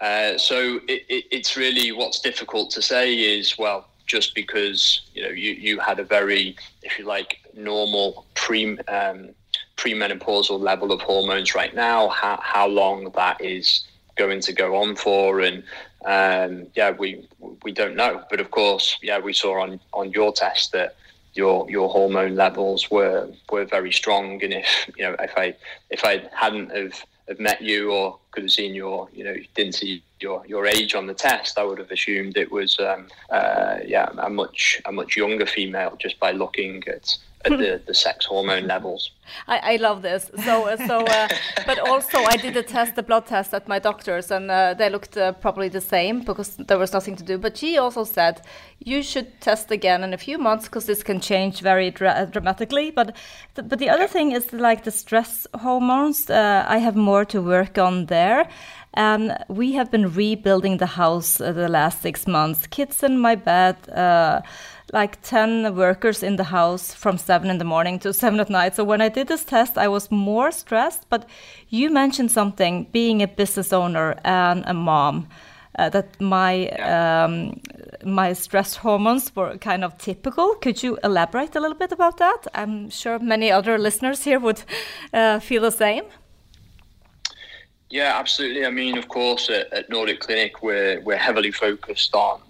Uh, 0.00 0.36
so 0.36 0.80
it, 0.88 1.02
it, 1.08 1.24
it's 1.30 1.56
really 1.56 1.92
what's 1.92 2.20
difficult 2.20 2.70
to 2.70 2.82
say 2.82 3.14
is 3.14 3.56
well 3.56 3.86
just 4.06 4.34
because 4.34 5.02
you 5.14 5.22
know 5.22 5.30
you, 5.30 5.52
you 5.52 5.78
had 5.78 5.98
a 5.98 6.04
very, 6.04 6.56
if 6.82 6.98
you 6.98 7.04
like, 7.04 7.40
normal 7.54 8.26
pre 8.34 8.78
um, 8.88 9.30
premenopausal 9.76 10.58
level 10.60 10.92
of 10.92 11.00
hormones 11.00 11.54
right 11.54 11.74
now, 11.74 12.08
how, 12.08 12.38
how 12.42 12.66
long 12.66 13.10
that 13.14 13.40
is 13.40 13.84
going 14.16 14.40
to 14.40 14.52
go 14.52 14.76
on 14.76 14.94
for, 14.94 15.40
and 15.40 15.62
um, 16.04 16.66
yeah, 16.74 16.90
we 16.90 17.26
we 17.62 17.72
don't 17.72 17.96
know. 17.96 18.22
But 18.30 18.40
of 18.40 18.50
course, 18.50 18.98
yeah, 19.02 19.18
we 19.18 19.32
saw 19.32 19.62
on 19.62 19.80
on 19.92 20.10
your 20.10 20.32
test 20.32 20.72
that 20.72 20.96
your 21.34 21.68
your 21.70 21.88
hormone 21.88 22.34
levels 22.34 22.90
were 22.90 23.28
were 23.50 23.64
very 23.64 23.92
strong, 23.92 24.42
and 24.42 24.52
if 24.52 24.90
you 24.96 25.04
know 25.04 25.16
if 25.20 25.32
I 25.36 25.54
if 25.90 26.04
I 26.04 26.22
hadn't 26.32 26.70
have 26.74 27.04
have 27.28 27.40
met 27.40 27.62
you 27.62 27.90
or 27.92 28.18
could 28.30 28.42
have 28.42 28.52
seen 28.52 28.74
your, 28.74 29.08
you 29.12 29.24
know, 29.24 29.34
didn't 29.54 29.74
see 29.74 30.02
your, 30.20 30.44
your 30.46 30.66
age 30.66 30.94
on 30.94 31.06
the 31.06 31.14
test, 31.14 31.58
I 31.58 31.64
would 31.64 31.78
have 31.78 31.90
assumed 31.90 32.36
it 32.36 32.50
was, 32.50 32.78
um, 32.78 33.08
uh, 33.30 33.78
yeah, 33.84 34.10
a 34.18 34.28
much 34.28 34.80
a 34.84 34.92
much 34.92 35.16
younger 35.16 35.46
female 35.46 35.96
just 35.98 36.18
by 36.18 36.32
looking 36.32 36.82
at 36.88 37.16
at 37.44 37.58
the, 37.58 37.80
the 37.86 37.94
sex 37.94 38.26
hormone 38.26 38.66
levels. 38.66 39.10
I, 39.48 39.74
I 39.74 39.76
love 39.76 40.02
this. 40.02 40.30
So, 40.44 40.68
uh, 40.68 40.76
so, 40.86 41.00
uh, 41.00 41.28
but 41.66 41.78
also 41.78 42.18
I 42.18 42.36
did 42.36 42.56
a 42.56 42.62
test, 42.62 42.94
the 42.94 43.02
blood 43.02 43.26
test 43.26 43.54
at 43.54 43.68
my 43.68 43.78
doctor's, 43.78 44.30
and 44.30 44.50
uh, 44.50 44.74
they 44.74 44.90
looked 44.90 45.16
uh, 45.16 45.32
probably 45.32 45.68
the 45.68 45.80
same 45.80 46.20
because 46.20 46.56
there 46.56 46.78
was 46.78 46.92
nothing 46.92 47.16
to 47.16 47.24
do. 47.24 47.38
But 47.38 47.56
she 47.56 47.78
also 47.78 48.04
said 48.04 48.42
you 48.78 49.02
should 49.02 49.40
test 49.40 49.70
again 49.70 50.04
in 50.04 50.12
a 50.12 50.18
few 50.18 50.38
months 50.38 50.66
because 50.66 50.86
this 50.86 51.02
can 51.02 51.20
change 51.20 51.60
very 51.60 51.90
dra 51.90 52.28
dramatically. 52.30 52.90
But, 52.90 53.16
th 53.54 53.68
but 53.68 53.78
the 53.78 53.90
other 53.90 54.08
thing 54.08 54.32
is 54.32 54.52
like 54.52 54.82
the 54.84 54.90
stress 54.90 55.46
hormones. 55.54 56.30
Uh, 56.30 56.64
I 56.68 56.78
have 56.78 56.96
more 56.96 57.24
to 57.26 57.40
work 57.40 57.78
on 57.78 58.06
there. 58.06 58.48
And 58.96 59.36
we 59.48 59.72
have 59.72 59.90
been 59.90 60.14
rebuilding 60.14 60.78
the 60.78 60.86
house 60.86 61.40
uh, 61.40 61.52
the 61.52 61.68
last 61.68 62.00
six 62.00 62.28
months. 62.28 62.68
Kids 62.68 63.02
in 63.02 63.18
my 63.18 63.34
bed 63.34 63.76
like 64.94 65.20
10 65.22 65.74
workers 65.74 66.22
in 66.22 66.36
the 66.36 66.44
house 66.44 66.94
from 66.94 67.18
7 67.18 67.50
in 67.50 67.58
the 67.58 67.64
morning 67.64 67.98
to 67.98 68.12
7 68.24 68.40
at 68.40 68.48
night. 68.48 68.76
So 68.76 68.84
when 68.84 69.02
I 69.02 69.10
did 69.10 69.28
this 69.28 69.44
test, 69.44 69.76
I 69.76 69.88
was 69.88 70.10
more 70.10 70.50
stressed. 70.50 71.08
But 71.10 71.28
you 71.68 71.90
mentioned 71.90 72.30
something 72.30 72.86
being 72.92 73.20
a 73.20 73.28
business 73.28 73.72
owner 73.72 74.16
and 74.24 74.64
a 74.66 74.74
mom. 74.74 75.28
Uh, 75.76 75.88
that 75.88 76.20
my 76.20 76.68
um, 76.68 77.60
my 78.04 78.32
stress 78.32 78.76
hormones 78.76 79.34
were 79.34 79.58
kind 79.58 79.82
of 79.82 79.98
typical. 79.98 80.54
Could 80.54 80.84
you 80.84 80.98
elaborate 81.02 81.56
a 81.56 81.60
little 81.60 81.76
bit 81.76 81.90
about 81.90 82.18
that? 82.18 82.46
I'm 82.54 82.90
sure 82.90 83.18
many 83.18 83.50
other 83.50 83.76
listeners 83.76 84.22
here 84.22 84.38
would 84.38 84.62
uh, 85.12 85.40
feel 85.40 85.62
the 85.62 85.72
same. 85.72 86.04
Yeah, 87.90 88.12
absolutely. 88.20 88.64
I 88.64 88.70
mean, 88.70 88.96
of 88.96 89.08
course, 89.08 89.50
at, 89.50 89.72
at 89.72 89.90
Nordic 89.90 90.20
Clinic, 90.20 90.62
we're 90.62 91.00
we're 91.00 91.24
heavily 91.26 91.50
focused 91.50 92.14
on 92.14 92.40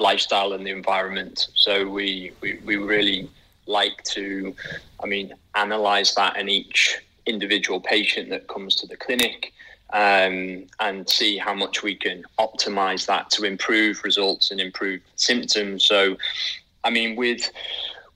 lifestyle 0.00 0.52
and 0.52 0.66
the 0.66 0.70
environment. 0.70 1.48
So 1.54 1.88
we, 1.88 2.32
we, 2.40 2.60
we 2.64 2.76
really 2.76 3.30
like 3.66 4.02
to, 4.04 4.54
I 5.02 5.06
mean, 5.06 5.34
analyze 5.54 6.14
that 6.14 6.36
in 6.36 6.48
each 6.48 6.98
individual 7.26 7.80
patient 7.80 8.30
that 8.30 8.48
comes 8.48 8.74
to 8.76 8.86
the 8.86 8.96
clinic 8.96 9.52
um, 9.92 10.66
and 10.80 11.08
see 11.08 11.38
how 11.38 11.54
much 11.54 11.82
we 11.82 11.94
can 11.94 12.24
optimize 12.38 13.06
that 13.06 13.30
to 13.30 13.44
improve 13.44 14.02
results 14.04 14.50
and 14.50 14.60
improve 14.60 15.00
symptoms. 15.16 15.84
So, 15.84 16.16
I 16.84 16.90
mean, 16.90 17.16
with 17.16 17.50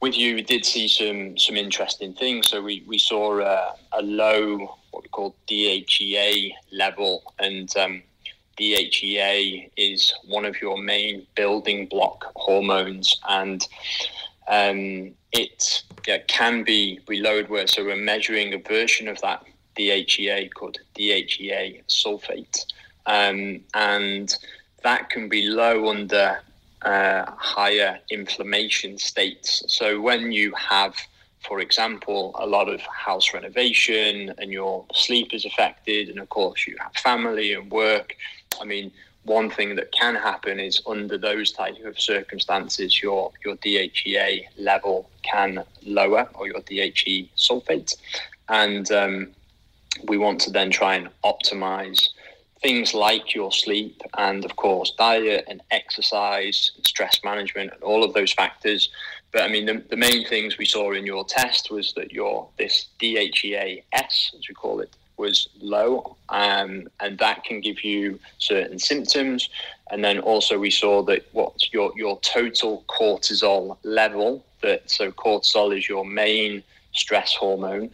with 0.01 0.19
you, 0.19 0.35
we 0.35 0.43
did 0.43 0.67
see 0.67 0.89
some 0.89 1.39
some 1.39 1.57
interesting 1.57 2.13
things. 2.15 2.49
So 2.49 2.61
we 2.63 2.85
we 2.87 2.99
saw 2.99 3.41
a, 3.41 3.75
a 3.93 4.03
low 4.03 4.79
what 4.91 5.03
we 5.03 5.09
call 5.09 5.35
DHEA 5.49 6.53
level, 6.73 7.23
and 7.39 7.75
um, 7.77 8.03
DHEA 8.59 9.71
is 9.77 10.13
one 10.27 10.45
of 10.45 10.61
your 10.61 10.79
main 10.79 11.27
building 11.35 11.87
block 11.87 12.33
hormones, 12.37 13.21
and 13.29 13.67
um, 14.49 15.13
it 15.33 15.83
can 16.29 16.63
be 16.63 17.01
reload 17.07 17.49
where 17.49 17.67
so 17.67 17.85
we're 17.85 17.97
measuring 17.97 18.53
a 18.55 18.59
version 18.59 19.09
of 19.09 19.21
that 19.21 19.45
DHEA 19.77 20.53
called 20.53 20.79
DHEA 20.95 21.83
sulfate, 21.89 22.65
um, 23.07 23.61
and 23.75 24.37
that 24.83 25.11
can 25.11 25.29
be 25.29 25.43
low 25.43 25.89
under 25.89 26.41
uh, 26.83 27.31
higher 27.37 27.99
inflammation 28.11 28.99
states. 28.99 29.63
So 29.69 30.01
when 30.01 30.33
you 30.33 30.53
have 30.55 30.97
for 31.47 31.61
example, 31.61 32.35
a 32.39 32.47
lot 32.47 32.69
of 32.69 32.81
house 32.83 33.35
renovation 33.35 34.33
and 34.39 34.53
your 34.53 34.87
sleep 34.95 35.35
is 35.35 35.45
affected, 35.45 36.09
and 36.09 36.19
of 36.19 36.29
course, 36.29 36.67
you 36.67 36.77
have 36.79 36.95
family 36.95 37.53
and 37.55 37.71
work. 37.71 38.17
I 38.61 38.65
mean, 38.65 38.93
one 39.25 39.51
thing 39.51 39.77
that 39.77 39.93
can 39.93 40.15
happen 40.15 40.59
is 40.59 40.83
under 40.87 41.17
those 41.17 41.53
type 41.53 41.77
of 41.85 41.99
circumstances, 42.01 43.03
your 43.03 43.33
your 43.45 43.57
DHEA 43.57 44.47
level 44.59 45.09
can 45.23 45.63
lower 45.85 46.29
or 46.35 46.47
your 46.47 46.61
DHE 46.61 47.31
sulfate, 47.37 47.97
and 48.49 48.91
um, 48.91 49.29
we 50.05 50.19
want 50.19 50.41
to 50.43 50.51
then 50.51 50.71
try 50.71 50.97
and 50.97 51.09
optimize 51.25 52.09
things 52.63 52.95
like 52.95 53.35
your 53.35 53.51
sleep 53.51 54.01
and 54.17 54.45
of 54.45 54.55
course 54.55 54.93
diet 54.97 55.45
and 55.49 55.61
exercise 55.73 56.71
and 56.77 56.87
stress 56.87 57.19
management 57.25 57.73
and 57.73 57.83
all 57.83 58.05
of 58.05 58.15
those 58.15 58.33
factors. 58.33 58.89
But 59.33 59.43
I 59.43 59.49
mean, 59.49 59.67
the, 59.67 59.83
the 59.91 59.97
main 59.97 60.27
things 60.27 60.59
we 60.59 60.65
saw 60.65 60.93
in 60.93 61.05
your 61.05 61.25
test 61.25 61.71
was 61.71 61.93
that 61.95 62.13
your 62.13 62.49
this 62.59 62.87
DHEA 63.01 63.83
S, 63.93 64.33
as 64.39 64.49
we 64.49 64.55
call 64.55 64.81
it, 64.81 64.91
was 65.17 65.49
low, 65.61 66.17
um, 66.29 66.89
and 67.01 67.19
that 67.19 67.45
can 67.45 67.61
give 67.61 67.85
you 67.85 68.19
certain 68.39 68.79
symptoms. 68.79 69.49
And 69.91 70.05
then 70.05 70.19
also 70.19 70.59
we 70.59 70.71
saw 70.71 71.03
that 71.05 71.27
what 71.33 71.73
your 71.73 71.93
your 71.97 72.19
total 72.21 72.85
cortisol 72.89 73.77
level, 73.83 74.45
that 74.63 74.91
so 74.91 75.13
cortisol 75.13 75.77
is 75.77 75.89
your 75.89 76.05
main 76.05 76.63
stress 76.93 77.35
hormone, 77.35 77.91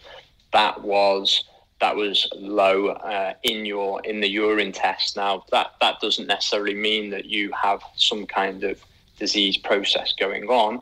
that 0.52 0.82
was 0.82 1.44
that 1.80 1.94
was 1.94 2.28
low 2.36 2.88
uh, 2.88 3.34
in 3.42 3.64
your 3.64 4.00
in 4.02 4.20
the 4.20 4.28
urine 4.28 4.72
test. 4.72 5.16
Now 5.16 5.44
that 5.52 5.74
that 5.80 6.00
doesn't 6.00 6.26
necessarily 6.26 6.74
mean 6.74 7.10
that 7.10 7.26
you 7.26 7.52
have 7.52 7.82
some 7.96 8.26
kind 8.26 8.64
of 8.64 8.80
disease 9.18 9.56
process 9.56 10.12
going 10.12 10.44
on 10.48 10.80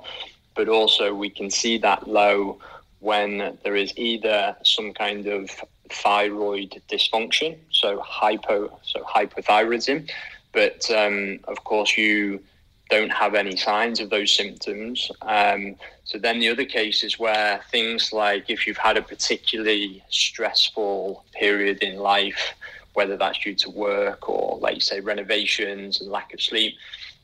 but 0.57 0.69
also 0.69 1.15
we 1.15 1.31
can 1.31 1.51
see 1.51 1.79
that 1.79 2.09
low 2.09 2.59
when 3.01 3.57
there 3.63 3.77
is 3.77 3.93
either 3.97 4.57
some 4.65 4.93
kind 4.93 5.27
of 5.27 5.51
thyroid 5.91 6.81
dysfunction, 6.91 7.57
so 7.71 8.01
hypo, 8.01 8.79
so 8.83 9.03
hypothyroidism, 9.05 10.11
but 10.53 10.91
um, 10.91 11.41
of 11.45 11.63
course 11.65 11.97
you 11.97 12.41
don't 12.89 13.11
have 13.11 13.35
any 13.35 13.57
signs 13.57 14.01
of 14.01 14.11
those 14.11 14.31
symptoms. 14.33 15.11
Um, 15.23 15.77
so 16.05 16.19
then 16.19 16.39
the 16.39 16.49
other 16.49 16.65
case 16.65 17.03
is 17.03 17.19
where 17.19 17.61
things 17.71 18.13
like 18.13 18.49
if 18.49 18.67
you've 18.67 18.77
had 18.77 18.97
a 18.97 19.03
particularly 19.03 20.05
stressful 20.09 21.25
period 21.33 21.83
in 21.83 21.97
life, 21.97 22.55
whether 22.95 23.17
that's 23.17 23.39
due 23.39 23.55
to 23.57 23.71
work 23.71 24.29
or, 24.29 24.59
like 24.59 24.77
you 24.77 24.81
say, 24.81 25.01
renovations 25.01 26.01
and 26.01 26.11
lack 26.11 26.33
of 26.33 26.41
sleep, 26.41 26.75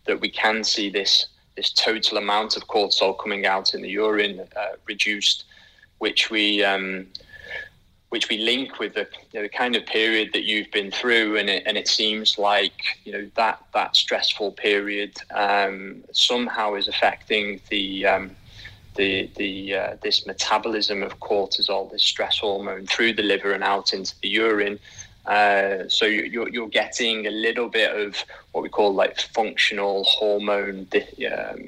that 0.06 0.20
we 0.20 0.28
can 0.28 0.64
see 0.64 0.90
this 0.90 1.26
this 1.54 1.70
total 1.70 2.16
amount 2.16 2.56
of 2.56 2.66
cortisol 2.66 3.16
coming 3.18 3.44
out 3.44 3.74
in 3.74 3.82
the 3.82 3.88
urine 3.88 4.40
uh, 4.56 4.66
reduced, 4.86 5.44
which 5.98 6.30
we 6.30 6.64
um, 6.64 7.06
which 8.12 8.28
we 8.32 8.36
link 8.52 8.70
with 8.82 8.92
the, 8.98 9.06
you 9.30 9.36
know, 9.38 9.42
the 9.48 9.56
kind 9.62 9.74
of 9.78 9.82
period 9.86 10.28
that 10.34 10.44
you've 10.48 10.70
been 10.78 10.90
through, 11.00 11.28
and 11.38 11.48
it 11.54 11.62
and 11.66 11.74
it 11.82 11.88
seems 11.88 12.28
like 12.50 12.78
you 13.04 13.12
know 13.14 13.24
that 13.40 13.56
that 13.72 13.90
stressful 13.96 14.50
period 14.68 15.12
um, 15.46 16.04
somehow 16.12 16.68
is 16.80 16.88
affecting 16.88 17.46
the 17.70 17.84
um, 18.12 18.24
the 18.98 19.30
the 19.40 19.52
uh, 19.80 19.96
this 20.02 20.26
metabolism 20.26 21.02
of 21.02 21.12
cortisol, 21.20 21.90
this 21.90 22.04
stress 22.12 22.36
hormone, 22.44 22.84
through 22.86 23.12
the 23.14 23.26
liver 23.32 23.52
and 23.56 23.64
out 23.64 23.88
into 23.96 24.14
the 24.22 24.28
urine, 24.28 24.78
Uh, 25.26 25.88
so 25.88 26.04
you're, 26.04 26.48
you're 26.48 26.68
getting 26.68 27.26
a 27.26 27.30
little 27.30 27.68
bit 27.68 27.94
of 27.94 28.16
what 28.52 28.62
we 28.62 28.68
call 28.68 28.92
like 28.92 29.18
functional 29.20 30.02
hormone 30.04 30.86
um, 31.32 31.60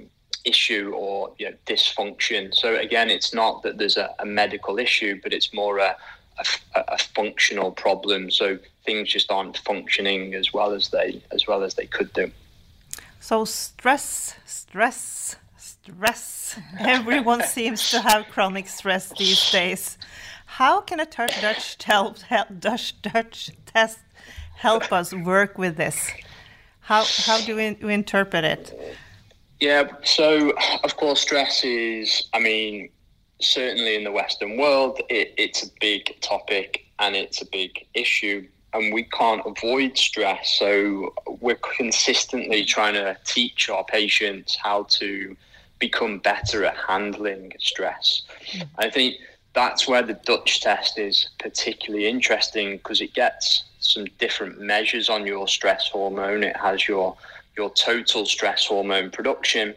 issue 0.45 0.93
or 0.95 1.33
you 1.39 1.49
know, 1.49 1.57
dysfunction. 1.67 2.53
So 2.55 2.77
again, 2.77 3.11
it's 3.11 3.33
not 3.33 3.63
that 3.63 3.79
there's 3.79 3.97
a, 3.97 4.13
a 4.19 4.27
medical 4.27 4.79
issue, 4.79 5.21
but 5.23 5.33
it's 5.33 5.53
more 5.55 5.79
a, 5.79 5.97
a, 6.39 6.85
a, 6.89 6.99
functional 6.99 7.71
problem. 7.71 8.31
So 8.31 8.59
things 8.85 9.11
just 9.11 9.31
aren't 9.31 9.59
functioning 9.59 10.35
as 10.35 10.53
well 10.53 10.73
as 10.73 10.89
they 10.89 11.23
as 11.33 11.47
well 11.47 11.63
as 11.63 11.75
they 11.75 11.87
could 11.87 12.13
do. 12.13 12.31
So 13.21 13.45
stress, 13.45 14.35
stress, 14.45 15.37
stress. 15.57 16.59
Everyone 16.79 17.43
seems 17.47 17.91
to 17.91 18.01
have 18.01 18.27
chronic 18.31 18.69
stress 18.69 19.13
these 19.19 19.51
days. 19.51 19.99
How 20.47 20.81
can 20.81 21.01
a 21.01 21.07
Dutch, 21.07 21.83
help, 21.83 22.19
help, 22.21 22.49
Dutch, 22.61 23.01
Dutch 23.03 23.51
test 23.67 23.99
help 24.57 24.93
us 24.93 25.13
work 25.13 25.59
with 25.59 25.77
this? 25.77 26.11
How, 26.81 27.05
how 27.25 27.41
do 27.41 27.57
we, 27.57 27.77
we 27.83 27.95
interpret 27.95 28.45
it? 28.45 28.97
Yeah, 29.59 29.89
so 30.05 30.53
of 30.85 30.97
course, 30.97 31.21
stress 31.23 31.65
is, 31.65 32.29
I 32.35 32.39
mean, 32.39 32.91
certainly 33.45 33.95
in 33.95 34.05
the 34.05 34.13
Western 34.13 34.57
world, 34.57 35.01
it, 35.09 35.35
it's 35.37 35.63
a 35.63 35.71
big 35.81 36.21
topic 36.21 36.87
and 36.99 37.15
it's 37.17 37.43
a 37.43 37.47
big 37.47 37.87
issue, 37.95 38.47
and 38.73 38.93
we 38.93 39.05
can't 39.05 39.43
avoid 39.45 39.97
stress. 39.97 40.57
So 40.59 41.15
we're 41.41 41.59
consistently 41.77 42.65
trying 42.65 42.95
to 42.95 43.17
teach 43.25 43.69
our 43.69 43.85
patients 43.85 44.57
how 44.63 44.85
to 44.91 45.37
become 45.79 46.19
better 46.19 46.65
at 46.65 46.77
handling 46.77 47.53
stress. 47.59 48.23
Mm. 48.53 48.69
I 48.79 48.91
think 48.91 49.17
that's 49.55 49.87
where 49.87 50.03
the 50.03 50.15
Dutch 50.15 50.61
test 50.61 50.99
is 50.99 51.29
particularly 51.39 52.07
interesting 52.09 52.77
because 52.77 53.01
it 53.01 53.15
gets 53.15 53.65
some 53.79 54.07
different 54.19 54.61
measures 54.61 55.09
on 55.09 55.27
your 55.27 55.47
stress 55.47 55.89
hormone. 55.89 56.43
It 56.43 56.57
has 56.57 56.89
your 56.89 57.17
your 57.57 57.71
total 57.71 58.27
stress 58.27 58.67
hormone 58.67 59.11
production. 59.11 59.75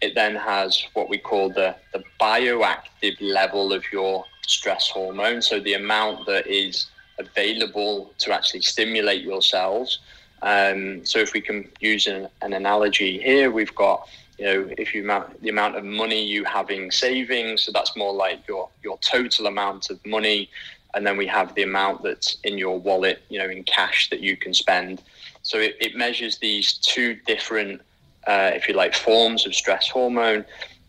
It 0.00 0.14
then 0.14 0.36
has 0.36 0.84
what 0.94 1.08
we 1.08 1.18
call 1.18 1.50
the, 1.50 1.74
the 1.92 2.04
bioactive 2.20 3.16
level 3.20 3.72
of 3.72 3.82
your 3.92 4.24
stress 4.46 4.88
hormone, 4.88 5.42
so 5.42 5.60
the 5.60 5.74
amount 5.74 6.26
that 6.26 6.46
is 6.46 6.86
available 7.18 8.12
to 8.18 8.32
actually 8.32 8.62
stimulate 8.62 9.22
your 9.22 9.42
cells. 9.42 9.98
Um, 10.42 11.04
so 11.04 11.18
if 11.18 11.32
we 11.32 11.40
can 11.40 11.68
use 11.80 12.06
an, 12.06 12.28
an 12.42 12.52
analogy 12.52 13.18
here, 13.18 13.50
we've 13.50 13.74
got 13.74 14.08
you 14.38 14.44
know, 14.44 14.70
if 14.78 14.94
you 14.94 15.02
amount 15.02 15.42
the 15.42 15.48
amount 15.48 15.76
of 15.76 15.84
money 15.84 16.24
you 16.24 16.44
have 16.44 16.70
in 16.70 16.92
savings, 16.92 17.62
so 17.64 17.72
that's 17.72 17.96
more 17.96 18.14
like 18.14 18.46
your 18.46 18.68
your 18.84 18.96
total 18.98 19.48
amount 19.48 19.90
of 19.90 20.04
money, 20.06 20.48
and 20.94 21.04
then 21.04 21.16
we 21.16 21.26
have 21.26 21.54
the 21.56 21.64
amount 21.64 22.04
that's 22.04 22.38
in 22.44 22.56
your 22.56 22.78
wallet, 22.78 23.22
you 23.28 23.38
know, 23.38 23.48
in 23.48 23.64
cash 23.64 24.08
that 24.10 24.20
you 24.20 24.36
can 24.36 24.54
spend. 24.54 25.02
So 25.42 25.58
it, 25.58 25.76
it 25.80 25.96
measures 25.96 26.38
these 26.38 26.74
two 26.74 27.16
different, 27.26 27.82
uh, 28.26 28.50
if 28.54 28.68
you 28.68 28.74
like, 28.74 28.94
forms 28.94 29.46
of 29.46 29.54
stress 29.54 29.88
hormone, 29.88 30.44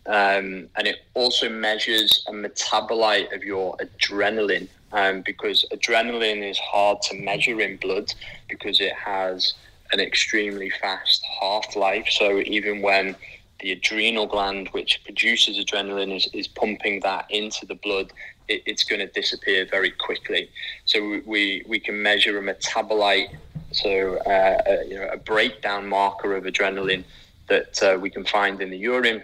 um, 0.06 0.68
and 0.76 0.86
it 0.86 0.96
also 1.14 1.48
measures 1.48 2.24
a 2.28 2.32
metabolite 2.32 3.34
of 3.34 3.44
your 3.44 3.76
adrenaline, 3.76 4.68
um, 4.92 5.22
because 5.22 5.64
adrenaline 5.72 6.48
is 6.48 6.58
hard 6.58 7.00
to 7.02 7.14
measure 7.14 7.60
in 7.60 7.76
blood 7.76 8.12
because 8.48 8.80
it 8.80 8.92
has 8.94 9.54
an 9.92 10.00
extremely 10.00 10.70
fast 10.70 11.24
half 11.40 11.76
life. 11.76 12.08
So 12.10 12.40
even 12.40 12.80
when 12.80 13.16
the 13.60 13.72
adrenal 13.72 14.26
gland, 14.26 14.68
which 14.68 15.02
produces 15.04 15.58
adrenaline, 15.58 16.16
is, 16.16 16.28
is 16.32 16.48
pumping 16.48 17.00
that 17.00 17.26
into 17.30 17.66
the 17.66 17.74
blood, 17.74 18.12
it, 18.48 18.62
it's 18.66 18.84
going 18.84 19.00
to 19.00 19.06
disappear 19.06 19.66
very 19.70 19.90
quickly. 19.90 20.48
So 20.86 21.20
we, 21.26 21.62
we 21.66 21.78
can 21.78 22.02
measure 22.02 22.38
a 22.38 22.42
metabolite, 22.42 23.36
so 23.72 24.16
uh, 24.18 24.58
a, 24.66 24.88
you 24.88 24.94
know, 24.96 25.08
a 25.12 25.16
breakdown 25.16 25.88
marker 25.88 26.34
of 26.34 26.44
adrenaline 26.44 27.04
that 27.48 27.82
uh, 27.82 27.98
we 27.98 28.10
can 28.10 28.24
find 28.24 28.60
in 28.60 28.70
the 28.70 28.76
urine. 28.76 29.22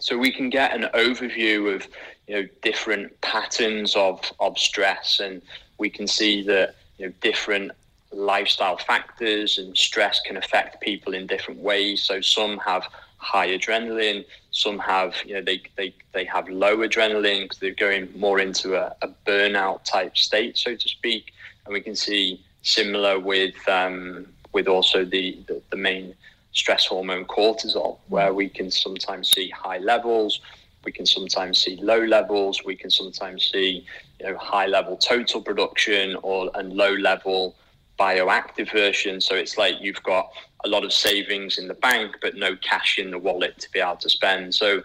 So 0.00 0.18
we 0.18 0.32
can 0.32 0.50
get 0.50 0.74
an 0.74 0.88
overview 0.94 1.74
of 1.74 1.86
you 2.26 2.34
know 2.34 2.48
different 2.62 3.20
patterns 3.20 3.94
of, 3.96 4.20
of 4.40 4.58
stress, 4.58 5.20
and 5.20 5.40
we 5.78 5.90
can 5.90 6.06
see 6.06 6.42
that 6.42 6.76
you 6.98 7.06
know 7.06 7.12
different 7.20 7.72
lifestyle 8.12 8.76
factors 8.76 9.58
and 9.58 9.76
stress 9.76 10.20
can 10.20 10.36
affect 10.36 10.80
people 10.80 11.14
in 11.14 11.26
different 11.26 11.60
ways. 11.60 12.02
So 12.02 12.20
some 12.20 12.58
have 12.58 12.86
high 13.24 13.48
adrenaline. 13.48 14.24
Some 14.50 14.78
have, 14.78 15.16
you 15.24 15.34
know, 15.34 15.42
they, 15.42 15.62
they, 15.76 15.94
they 16.12 16.24
have 16.26 16.48
low 16.48 16.76
adrenaline 16.78 17.42
because 17.42 17.58
they're 17.58 17.72
going 17.72 18.08
more 18.16 18.38
into 18.38 18.76
a, 18.76 18.94
a, 19.02 19.08
burnout 19.26 19.82
type 19.84 20.16
state, 20.16 20.56
so 20.56 20.76
to 20.76 20.88
speak. 20.88 21.32
And 21.64 21.72
we 21.72 21.80
can 21.80 21.96
see 21.96 22.44
similar 22.64 23.20
with 23.20 23.56
um, 23.68 24.26
with 24.52 24.66
also 24.66 25.04
the, 25.04 25.38
the, 25.46 25.62
the 25.70 25.76
main 25.76 26.14
stress 26.52 26.86
hormone 26.86 27.24
cortisol, 27.24 27.98
where 28.08 28.32
we 28.32 28.48
can 28.48 28.70
sometimes 28.70 29.30
see 29.30 29.50
high 29.50 29.78
levels, 29.78 30.40
we 30.84 30.92
can 30.92 31.06
sometimes 31.06 31.58
see 31.58 31.76
low 31.76 32.00
levels, 32.04 32.64
we 32.64 32.76
can 32.76 32.90
sometimes 32.90 33.50
see 33.52 33.86
you 34.18 34.26
know 34.26 34.36
high 34.38 34.66
level 34.66 34.96
total 34.96 35.40
production 35.40 36.16
or 36.22 36.50
and 36.54 36.72
low 36.72 36.94
level 36.94 37.54
bioactive 37.98 38.72
version. 38.72 39.20
So 39.20 39.36
it's 39.36 39.56
like 39.56 39.76
you've 39.80 40.02
got 40.02 40.32
a 40.64 40.68
lot 40.68 40.84
of 40.84 40.92
savings 40.92 41.58
in 41.58 41.68
the 41.68 41.74
bank, 41.74 42.16
but 42.20 42.34
no 42.34 42.56
cash 42.56 42.98
in 42.98 43.10
the 43.10 43.18
wallet 43.18 43.58
to 43.60 43.70
be 43.70 43.78
able 43.78 43.96
to 43.96 44.08
spend. 44.08 44.54
So 44.54 44.78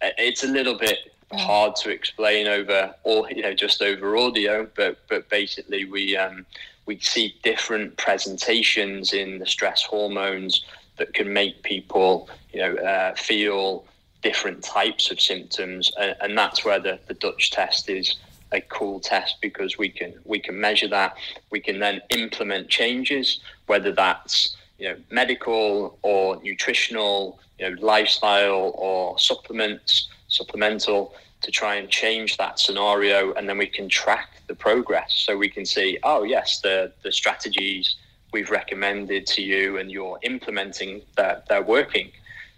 uh, 0.00 0.10
it's 0.16 0.44
a 0.44 0.48
little 0.48 0.78
bit 0.78 0.98
hard 1.32 1.74
to 1.74 1.90
explain 1.90 2.46
over 2.46 2.94
or 3.02 3.28
you 3.30 3.42
know 3.42 3.54
just 3.54 3.82
over 3.82 4.16
audio 4.16 4.68
but 4.76 4.98
but 5.08 5.28
basically 5.30 5.84
we 5.84 6.16
um 6.16 6.46
we 6.86 6.98
see 6.98 7.34
different 7.42 7.96
presentations 7.96 9.12
in 9.12 9.38
the 9.38 9.46
stress 9.46 9.82
hormones 9.82 10.64
that 10.96 11.12
can 11.14 11.32
make 11.32 11.62
people 11.62 12.28
you 12.52 12.60
know 12.60 12.74
uh, 12.76 13.14
feel 13.14 13.84
different 14.24 14.64
types 14.64 15.10
of 15.10 15.20
symptoms. 15.20 15.92
And, 16.00 16.16
and 16.22 16.36
that's 16.36 16.64
where 16.64 16.80
the, 16.80 16.98
the 17.06 17.14
dutch 17.14 17.52
test 17.52 17.88
is 17.88 18.16
a 18.52 18.60
cool 18.62 18.98
test 18.98 19.36
because 19.40 19.78
we 19.78 19.88
can 19.88 20.14
we 20.24 20.40
can 20.40 20.58
measure 20.58 20.88
that. 20.88 21.16
We 21.50 21.60
can 21.60 21.78
then 21.78 22.00
implement 22.10 22.68
changes 22.68 23.40
whether 23.66 23.92
that's 23.92 24.56
you 24.78 24.88
know 24.88 24.96
medical 25.10 25.98
or 26.02 26.40
nutritional 26.42 27.38
you 27.58 27.70
know 27.70 27.76
lifestyle 27.80 28.72
or 28.76 29.18
supplements 29.18 30.08
supplemental 30.28 31.14
to 31.44 31.50
try 31.50 31.76
and 31.76 31.88
change 31.90 32.36
that 32.38 32.58
scenario 32.58 33.32
and 33.34 33.48
then 33.48 33.58
we 33.58 33.66
can 33.66 33.88
track 33.88 34.30
the 34.48 34.54
progress 34.54 35.22
so 35.26 35.36
we 35.36 35.48
can 35.48 35.64
see 35.64 35.98
oh 36.02 36.22
yes 36.24 36.60
the 36.60 36.92
the 37.02 37.12
strategies 37.12 37.96
we've 38.32 38.50
recommended 38.50 39.26
to 39.26 39.42
you 39.42 39.78
and 39.78 39.90
you're 39.90 40.18
implementing 40.22 41.02
that 41.16 41.46
they're 41.48 41.62
working 41.62 42.10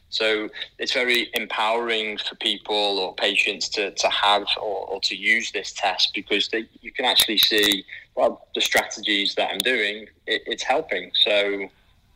so 0.08 0.48
it's 0.78 0.92
very 0.92 1.30
empowering 1.34 2.18
for 2.18 2.36
people 2.36 2.98
or 2.98 3.14
patients 3.14 3.68
to, 3.70 3.90
to 3.90 4.08
have 4.08 4.46
or, 4.56 4.86
or 4.86 5.00
to 5.00 5.16
use 5.16 5.50
this 5.52 5.72
test 5.72 6.12
because 6.14 6.48
they, 6.48 6.66
you 6.80 6.92
can 6.92 7.04
actually 7.04 7.38
see, 7.38 7.84
well, 8.14 8.46
the 8.54 8.60
strategies 8.60 9.34
that 9.34 9.50
I'm 9.50 9.58
doing, 9.58 10.06
it, 10.26 10.42
it's 10.46 10.62
helping. 10.62 11.10
So 11.14 11.68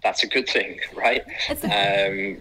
that's 0.02 0.22
a 0.22 0.28
good 0.28 0.48
thing, 0.48 0.78
right? 0.94 1.24
Um, 1.64 2.40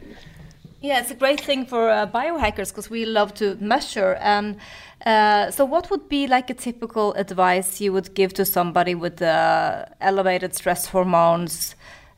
yeah, 0.81 0.99
it's 0.99 1.11
a 1.11 1.15
great 1.15 1.41
thing 1.41 1.65
for 1.65 1.89
uh, 1.89 2.07
biohackers 2.07 2.69
because 2.69 2.89
we 2.89 3.05
love 3.05 3.33
to 3.35 3.57
measure. 3.59 4.13
And 4.21 4.57
uh, 5.05 5.51
so, 5.51 5.65
what 5.65 5.89
would 5.91 6.07
be 6.07 6.27
like 6.27 6.49
a 6.49 6.53
typical 6.53 7.13
advice 7.13 7.81
you 7.81 7.91
would 7.91 8.13
give 8.13 8.33
to 8.35 8.45
somebody 8.45 8.95
with 8.95 9.21
uh, 9.21 9.85
elevated 9.99 10.55
stress 10.55 10.87
hormones? 10.87 11.75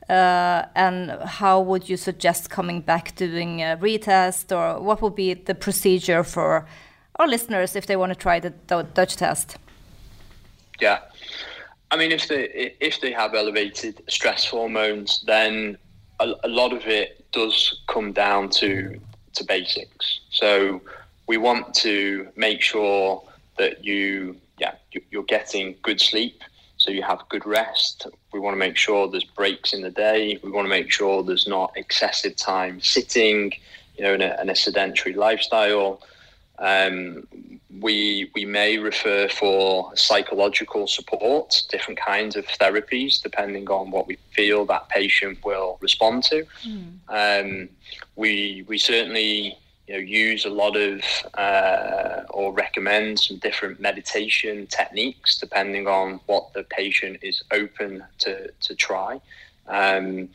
Uh, 0.10 0.66
and 0.76 1.12
how 1.24 1.60
would 1.62 1.88
you 1.88 1.96
suggest 1.96 2.50
coming 2.50 2.82
back 2.82 3.16
doing 3.16 3.62
a 3.62 3.78
retest, 3.78 4.56
or 4.56 4.82
what 4.82 5.02
would 5.02 5.16
be 5.16 5.34
the 5.34 5.56
procedure 5.56 6.24
for 6.24 6.68
our 7.16 7.28
listeners 7.28 7.76
if 7.76 7.86
they 7.86 7.96
want 7.96 8.12
to 8.12 8.16
try 8.16 8.40
the 8.40 8.50
Dutch 8.94 9.16
test? 9.16 9.58
Yeah, 10.80 11.00
I 11.92 11.98
mean, 11.98 12.12
if 12.12 12.28
they 12.28 12.76
if 12.80 13.02
they 13.02 13.12
have 13.12 13.34
elevated 13.34 14.02
stress 14.10 14.46
hormones, 14.46 15.24
then 15.26 15.78
a, 16.22 16.36
a 16.44 16.48
lot 16.48 16.72
of 16.74 16.88
it 16.88 17.26
does 17.32 17.82
come 17.88 18.12
down 18.12 18.50
to 18.62 19.00
to 19.34 19.44
basics. 19.44 20.20
So 20.30 20.82
we 21.28 21.38
want 21.38 21.74
to 21.76 22.28
make 22.36 22.62
sure 22.62 23.24
that 23.58 23.84
you 23.84 24.36
yeah 24.58 24.76
you're 25.12 25.24
getting 25.24 25.76
good 25.82 26.00
sleep 26.00 26.44
so 26.82 26.90
you 26.90 27.04
have 27.04 27.22
good 27.30 27.46
rest. 27.46 28.08
We 28.34 28.40
want 28.40 28.56
to 28.56 28.58
make 28.58 28.76
sure 28.76 29.08
there's 29.08 29.24
breaks 29.24 29.72
in 29.72 29.84
the 29.84 29.92
day. 29.92 30.40
We 30.44 30.50
want 30.50 30.66
to 30.66 30.70
make 30.70 30.92
sure 30.92 31.22
there's 31.22 31.48
not 31.48 31.72
excessive 31.76 32.36
time 32.36 32.82
sitting, 32.82 33.54
you 33.96 34.04
know, 34.04 34.16
in 34.16 34.22
a, 34.24 34.36
in 34.42 34.50
a 34.50 34.56
sedentary 34.56 35.14
lifestyle. 35.14 36.02
Um, 36.62 37.28
we 37.80 38.30
we 38.36 38.46
may 38.46 38.78
refer 38.78 39.28
for 39.28 39.96
psychological 39.96 40.88
support, 40.88 41.64
different 41.70 42.00
kinds 42.00 42.36
of 42.36 42.46
therapies, 42.46 43.22
depending 43.22 43.70
on 43.70 43.92
what 43.92 44.08
we 44.08 44.18
feel 44.32 44.66
that 44.66 44.88
patient 44.90 45.44
will 45.44 45.78
respond 45.82 46.24
to. 46.26 46.46
Mm. 46.64 47.00
Um, 47.10 47.70
we 48.16 48.64
we 48.68 48.78
certainly 48.78 49.58
you 49.88 49.94
know, 49.96 50.00
use 50.00 50.46
a 50.46 50.50
lot 50.50 50.78
of 50.78 51.02
uh, 51.34 52.24
or 52.30 52.54
recommend 52.54 53.20
some 53.20 53.38
different 53.38 53.80
meditation 53.80 54.68
techniques 54.68 55.40
depending 55.40 55.88
on 55.88 56.20
what 56.28 56.54
the 56.54 56.64
patient 56.64 57.18
is 57.22 57.44
open 57.52 58.04
to, 58.20 58.52
to 58.62 58.76
try. 58.76 59.20
Um, 59.68 60.30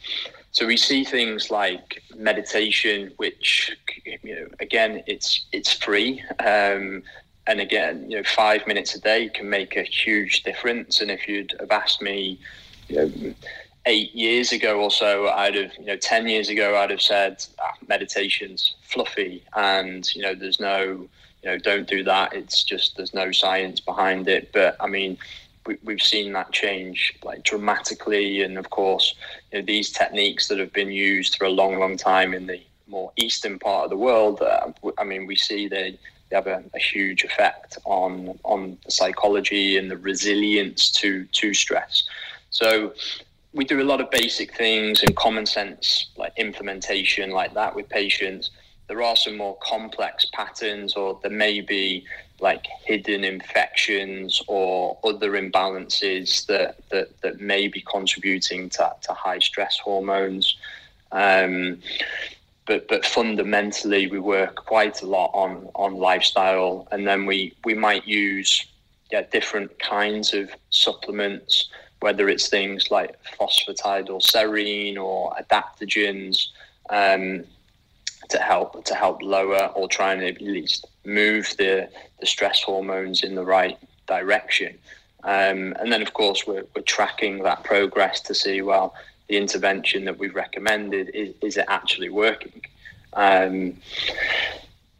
so 0.57 0.67
we 0.67 0.79
see 0.79 1.05
things 1.05 1.51
like 1.51 2.03
meditation, 2.17 3.13
which 3.19 3.77
you 4.07 4.35
know, 4.35 4.49
again, 4.59 5.03
it's 5.07 5.45
it's 5.53 5.71
free, 5.71 6.23
um, 6.39 7.03
and 7.47 7.61
again, 7.61 8.11
you 8.11 8.17
know, 8.17 8.23
five 8.25 8.67
minutes 8.67 8.95
a 8.95 9.01
day 9.03 9.29
can 9.29 9.51
make 9.51 9.77
a 9.77 9.83
huge 9.83 10.45
difference. 10.45 11.03
And 11.03 11.11
if 11.11 11.29
you'd 11.29 11.55
have 11.61 11.71
asked 11.71 12.01
me, 12.01 12.41
eight 13.85 14.15
years 14.15 14.53
ago 14.53 14.81
or 14.81 14.91
so, 14.91 15.29
I'd 15.29 15.57
have, 15.57 15.73
you 15.79 15.85
know, 15.85 15.97
10 15.97 16.27
years 16.27 16.49
ago, 16.49 16.75
I'd 16.79 16.91
have 16.91 17.03
said 17.03 17.45
ah, 17.61 17.75
meditation's 17.87 18.77
fluffy 18.81 19.45
and, 19.55 20.09
you 20.15 20.23
know, 20.23 20.35
there's 20.35 20.59
no, 20.59 21.07
you 21.43 21.51
know, 21.51 21.59
don't 21.59 21.87
do 21.87 22.03
that. 22.05 22.33
It's 22.33 22.65
just, 22.65 22.97
there's 22.97 23.13
no 23.13 23.31
science 23.31 23.79
behind 23.79 24.27
it. 24.27 24.53
But 24.53 24.77
I 24.81 24.87
mean, 24.87 25.19
we, 25.67 25.79
we've 25.83 26.03
seen 26.03 26.33
that 26.33 26.53
change 26.53 27.19
like 27.25 27.43
dramatically. 27.43 28.43
And 28.43 28.59
of 28.59 28.71
course, 28.71 29.15
you 29.53 29.59
know, 29.59 29.65
these 29.65 29.91
techniques 29.91 30.49
that 30.49 30.59
have 30.59 30.73
been 30.73 30.91
used 30.91 31.37
for 31.37 31.45
a 31.45 31.51
long, 31.51 31.79
long 31.79 31.97
time 31.97 32.35
in 32.35 32.47
the 32.47 32.61
more 32.87 33.13
eastern 33.17 33.59
part 33.59 33.85
of 33.85 33.91
the 33.91 33.97
world, 33.97 34.41
uh, 34.41 34.73
I 34.99 35.05
mean, 35.05 35.27
we 35.27 35.37
see 35.37 35.69
they, 35.69 35.99
they 36.31 36.37
have 36.37 36.47
a, 36.47 36.63
a, 36.75 36.79
huge 36.79 37.25
effect 37.25 37.79
on 37.85 38.39
on 38.45 38.79
the 38.85 38.91
psychology 38.91 39.77
and 39.77 39.91
the 39.91 39.97
resilience 39.97 40.91
to 40.93 41.25
to 41.25 41.55
stress. 41.55 42.05
So 42.51 42.95
we 43.53 43.65
do 43.65 43.81
a 43.81 43.85
lot 43.85 44.01
of 44.01 44.11
basic 44.11 44.55
things 44.55 45.03
and 45.03 45.17
common 45.17 45.47
sense 45.47 46.11
like 46.17 46.33
implementation 46.37 47.31
like 47.31 47.55
that 47.55 47.75
with 47.75 47.89
patients 47.89 48.51
there 48.87 49.03
are 49.03 49.17
some 49.17 49.37
more 49.37 49.57
complex 49.63 50.27
patterns 50.33 50.95
or 50.95 51.19
there 51.23 51.31
may 51.31 51.61
be 51.61 52.05
like 52.41 52.67
hidden 52.85 53.25
infections 53.25 54.43
or 54.47 54.99
other 55.05 55.33
imbalances 55.33 56.47
that 56.47 56.77
that, 56.91 57.21
that 57.23 57.41
may 57.41 57.69
be 57.69 57.81
contributing 57.81 58.69
to, 58.71 58.93
to 59.03 59.13
high 59.13 59.39
stress 59.39 59.79
hormones. 59.79 60.57
Um, 61.13 61.81
but 62.67 62.89
but 62.89 63.05
fundamentally 63.05 64.09
we 64.09 64.19
work 64.19 64.57
quite 64.57 65.03
a 65.03 65.07
lot 65.07 65.31
on 65.33 65.69
on 65.75 65.95
lifestyle 65.95 66.89
and 66.91 67.07
then 67.07 67.25
we 67.25 67.55
we 67.65 67.75
might 67.75 68.07
use 68.07 68.67
yeah 69.13 69.23
different 69.31 69.79
kinds 69.79 70.35
of 70.35 70.51
supplements 70.71 71.69
whether 72.01 72.29
it's 72.29 72.49
things 72.49 72.91
like 72.91 73.17
phosphatidylserine 73.39 74.97
or 74.97 75.35
adaptogens. 75.43 76.47
Um, 76.91 77.45
to 78.29 78.39
help 78.39 78.85
to 78.85 78.95
help 78.95 79.23
lower 79.23 79.67
or 79.75 79.89
try 79.89 80.13
and 80.13 80.23
at 80.23 80.41
least 80.41 80.87
move 81.05 81.55
the 81.59 81.89
the 82.21 82.27
stress 82.27 82.63
hormones 82.63 83.23
in 83.23 83.35
the 83.35 83.45
right 83.45 83.79
direction. 84.07 84.77
Um, 85.25 85.75
and 85.81 85.93
then, 85.93 86.03
of 86.03 86.13
course, 86.13 86.47
we're, 86.47 86.65
we're 86.75 86.83
tracking 86.83 87.43
that 87.43 87.65
progress 87.65 88.21
to 88.23 88.35
see 88.35 88.63
well 88.63 88.95
the 89.29 89.37
intervention 89.37 90.05
that 90.05 90.19
we've 90.19 90.35
recommended 90.35 91.11
is, 91.13 91.35
is 91.43 91.57
it 91.57 91.65
actually 91.69 92.11
working. 92.11 92.63
Um, 93.15 93.79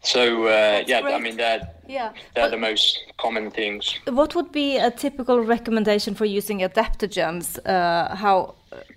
so 0.07 0.47
uh, 0.47 0.83
yeah, 0.87 1.01
great. 1.03 1.15
I 1.15 1.19
mean 1.19 1.37
they're 1.37 1.69
yeah. 1.89 2.13
they're 2.35 2.51
the 2.51 2.57
most 2.57 2.99
common 3.19 3.51
things. 3.51 3.99
What 4.07 4.35
would 4.35 4.53
be 4.53 4.77
a 4.77 4.91
typical 4.91 5.41
recommendation 5.41 6.15
for 6.15 6.25
using 6.25 6.61
adaptogens? 6.61 7.59
Uh, 7.65 8.15
how, 8.15 8.55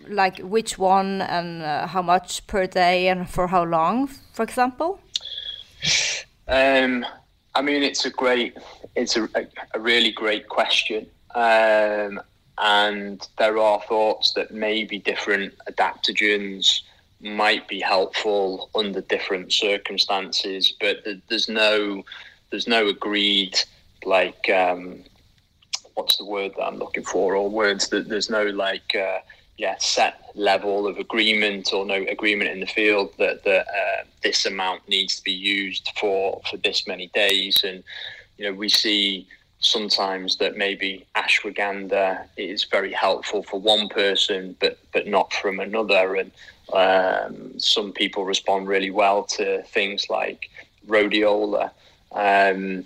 like 0.07 0.39
which 0.39 0.77
one 0.77 1.21
and 1.21 1.63
uh, 1.63 1.87
how 1.87 2.01
much 2.01 2.45
per 2.47 2.67
day 2.67 3.07
and 3.07 3.29
for 3.29 3.47
how 3.47 3.63
long, 3.63 4.07
for 4.07 4.43
example? 4.43 4.99
Um, 6.47 7.05
I 7.55 7.61
mean, 7.61 7.83
it's 7.83 8.05
a 8.05 8.09
great, 8.09 8.57
it's 8.95 9.15
a, 9.17 9.27
a 9.73 9.79
really 9.79 10.11
great 10.11 10.47
question. 10.47 11.05
Um, 11.35 12.21
and 12.57 13.25
there 13.37 13.57
are 13.57 13.79
thoughts 13.87 14.33
that 14.33 14.51
maybe 14.51 14.99
different 14.99 15.53
adaptogens 15.69 16.81
might 17.21 17.67
be 17.67 17.79
helpful 17.79 18.69
under 18.75 19.01
different 19.01 19.51
circumstances, 19.51 20.73
but 20.79 21.03
there's 21.27 21.49
no 21.49 22.03
there's 22.49 22.67
no 22.67 22.87
agreed 22.87 23.57
like 24.05 24.49
um, 24.49 25.03
what's 25.93 26.17
the 26.17 26.25
word 26.25 26.53
that 26.57 26.63
I'm 26.63 26.77
looking 26.77 27.03
for? 27.03 27.35
Or 27.35 27.49
words 27.49 27.89
that 27.89 28.07
there's 28.07 28.29
no 28.29 28.45
like 28.45 28.95
uh, 28.95 29.19
yeah 29.57 29.75
set 29.79 30.31
level 30.35 30.87
of 30.87 30.97
agreement 30.97 31.73
or 31.73 31.85
no 31.85 32.05
agreement 32.09 32.49
in 32.49 32.61
the 32.61 32.65
field 32.65 33.13
that 33.17 33.43
that 33.43 33.67
uh, 33.67 34.03
this 34.23 34.45
amount 34.45 34.87
needs 34.87 35.17
to 35.17 35.23
be 35.23 35.33
used 35.33 35.91
for 35.99 36.41
for 36.49 36.57
this 36.57 36.87
many 36.87 37.07
days. 37.07 37.63
And 37.63 37.83
you 38.37 38.45
know 38.45 38.53
we 38.53 38.69
see 38.69 39.27
sometimes 39.61 40.37
that 40.37 40.55
maybe 40.55 41.05
ashwagandha 41.17 42.25
is 42.37 42.63
very 42.63 42.93
helpful 42.93 43.43
for 43.43 43.59
one 43.59 43.89
person 43.89 44.55
but 44.61 44.79
but 44.93 45.05
not 45.05 45.33
from 45.33 45.59
another. 45.59 46.15
And 46.15 46.31
um, 46.73 47.59
some 47.59 47.91
people 47.91 48.25
respond 48.25 48.67
really 48.67 48.91
well 48.91 49.23
to 49.23 49.63
things 49.63 50.09
like 50.09 50.49
rhodiola. 50.87 51.71
Um, 52.11 52.85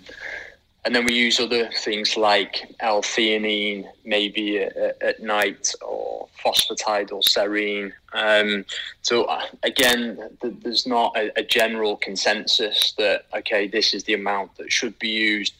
and 0.86 0.94
then 0.94 1.06
we 1.06 1.14
use 1.14 1.40
other 1.40 1.70
things 1.70 2.14
like 2.16 2.62
L-theanine, 2.80 3.86
maybe 4.04 4.58
at, 4.58 4.76
at 5.02 5.22
night, 5.22 5.74
or 5.80 6.28
phosphatide 6.44 7.08
phosphatidylserine. 7.08 7.92
Um, 8.12 8.66
so 9.00 9.24
uh, 9.24 9.46
again, 9.62 10.28
th- 10.42 10.54
there's 10.62 10.86
not 10.86 11.16
a, 11.16 11.32
a, 11.38 11.42
general 11.42 11.96
consensus 11.96 12.92
that 12.98 13.24
okay, 13.34 13.66
this 13.66 13.94
is 13.94 14.04
the 14.04 14.12
amount 14.12 14.56
that 14.56 14.70
should 14.70 14.98
be 14.98 15.08
used. 15.08 15.54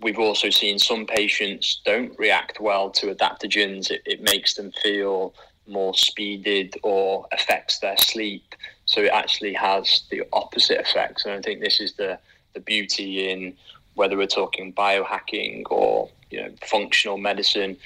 We've 0.00 0.18
also 0.18 0.50
seen 0.50 0.78
some 0.78 1.06
patients 1.06 1.80
don't 1.84 2.16
react 2.16 2.60
well 2.60 2.88
to 2.90 3.12
adaptogens. 3.12 3.90
It, 3.90 4.02
it 4.06 4.22
makes 4.22 4.54
them 4.54 4.70
feel 4.80 5.34
more 5.68 5.94
speeded 5.94 6.78
or 6.82 7.26
affects 7.32 7.78
their 7.78 7.96
sleep. 7.96 8.54
So 8.84 9.02
it 9.02 9.10
actually 9.12 9.54
has 9.54 10.04
the 10.10 10.22
opposite 10.32 10.80
effects. 10.80 11.24
And 11.24 11.34
I 11.34 11.40
think 11.40 11.60
this 11.60 11.80
is 11.80 11.94
the, 11.94 12.18
the 12.54 12.60
beauty 12.60 13.30
in 13.30 13.54
whether 13.94 14.16
we're 14.16 14.26
talking 14.26 14.72
biohacking 14.72 15.64
or 15.70 16.10
you 16.30 16.42
know 16.42 16.50
functional 16.62 17.16
medicine, 17.16 17.76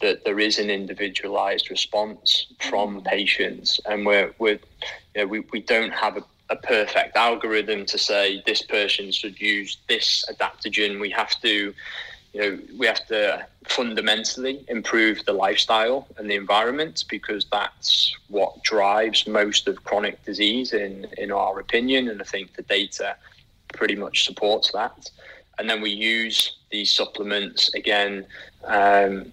that 0.00 0.24
there 0.24 0.40
is 0.40 0.58
an 0.58 0.70
individualized 0.70 1.70
response 1.70 2.46
from 2.68 3.00
mm. 3.00 3.04
patients. 3.04 3.80
And 3.86 4.04
we're, 4.04 4.34
we're 4.38 4.58
you 5.14 5.22
know, 5.22 5.26
we, 5.26 5.40
we 5.52 5.60
don't 5.60 5.92
have 5.92 6.16
a, 6.16 6.24
a 6.50 6.56
perfect 6.56 7.16
algorithm 7.16 7.86
to 7.86 7.98
say 7.98 8.42
this 8.46 8.62
person 8.62 9.12
should 9.12 9.40
use 9.40 9.78
this 9.88 10.24
adaptogen. 10.30 11.00
We 11.00 11.10
have 11.10 11.40
to 11.42 11.74
you 12.32 12.40
know, 12.40 12.58
we 12.78 12.86
have 12.86 13.06
to 13.08 13.44
fundamentally 13.66 14.64
improve 14.68 15.24
the 15.24 15.32
lifestyle 15.32 16.06
and 16.16 16.30
the 16.30 16.36
environment 16.36 17.04
because 17.08 17.46
that's 17.50 18.16
what 18.28 18.62
drives 18.62 19.26
most 19.26 19.66
of 19.66 19.82
chronic 19.84 20.24
disease, 20.24 20.72
in, 20.72 21.06
in 21.18 21.32
our 21.32 21.58
opinion. 21.58 22.08
And 22.08 22.20
I 22.20 22.24
think 22.24 22.54
the 22.54 22.62
data 22.62 23.16
pretty 23.74 23.96
much 23.96 24.24
supports 24.24 24.70
that. 24.72 25.10
And 25.58 25.68
then 25.68 25.80
we 25.80 25.90
use 25.90 26.56
these 26.70 26.90
supplements 26.90 27.74
again 27.74 28.26
um, 28.64 29.32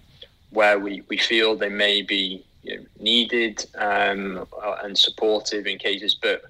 where 0.50 0.78
we, 0.78 1.02
we 1.08 1.18
feel 1.18 1.56
they 1.56 1.68
may 1.68 2.02
be 2.02 2.44
you 2.62 2.76
know, 2.76 2.84
needed 3.00 3.64
um, 3.76 4.46
and 4.82 4.98
supportive 4.98 5.66
in 5.66 5.78
cases, 5.78 6.16
but 6.20 6.42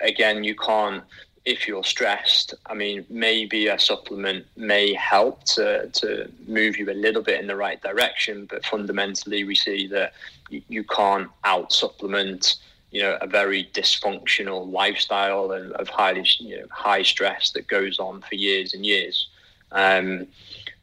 again, 0.00 0.44
you 0.44 0.54
can't 0.54 1.02
if 1.46 1.68
you're 1.68 1.84
stressed, 1.84 2.54
I 2.66 2.74
mean, 2.74 3.06
maybe 3.08 3.68
a 3.68 3.78
supplement 3.78 4.44
may 4.56 4.92
help 4.92 5.44
to, 5.44 5.88
to 5.88 6.28
move 6.48 6.76
you 6.76 6.90
a 6.90 6.92
little 6.92 7.22
bit 7.22 7.40
in 7.40 7.46
the 7.46 7.54
right 7.54 7.80
direction, 7.80 8.46
but 8.50 8.66
fundamentally, 8.66 9.44
we 9.44 9.54
see 9.54 9.86
that 9.86 10.12
you, 10.50 10.82
can't 10.84 11.30
out 11.44 11.72
supplement, 11.72 12.56
you 12.90 13.00
know, 13.00 13.16
a 13.20 13.28
very 13.28 13.70
dysfunctional 13.72 14.70
lifestyle 14.70 15.52
and 15.52 15.72
of 15.74 15.88
highly, 15.88 16.26
you 16.40 16.58
know, 16.58 16.66
high 16.70 17.04
stress 17.04 17.52
that 17.52 17.68
goes 17.68 18.00
on 18.00 18.22
for 18.22 18.34
years 18.34 18.74
and 18.74 18.84
years. 18.84 19.28
Um, 19.70 20.26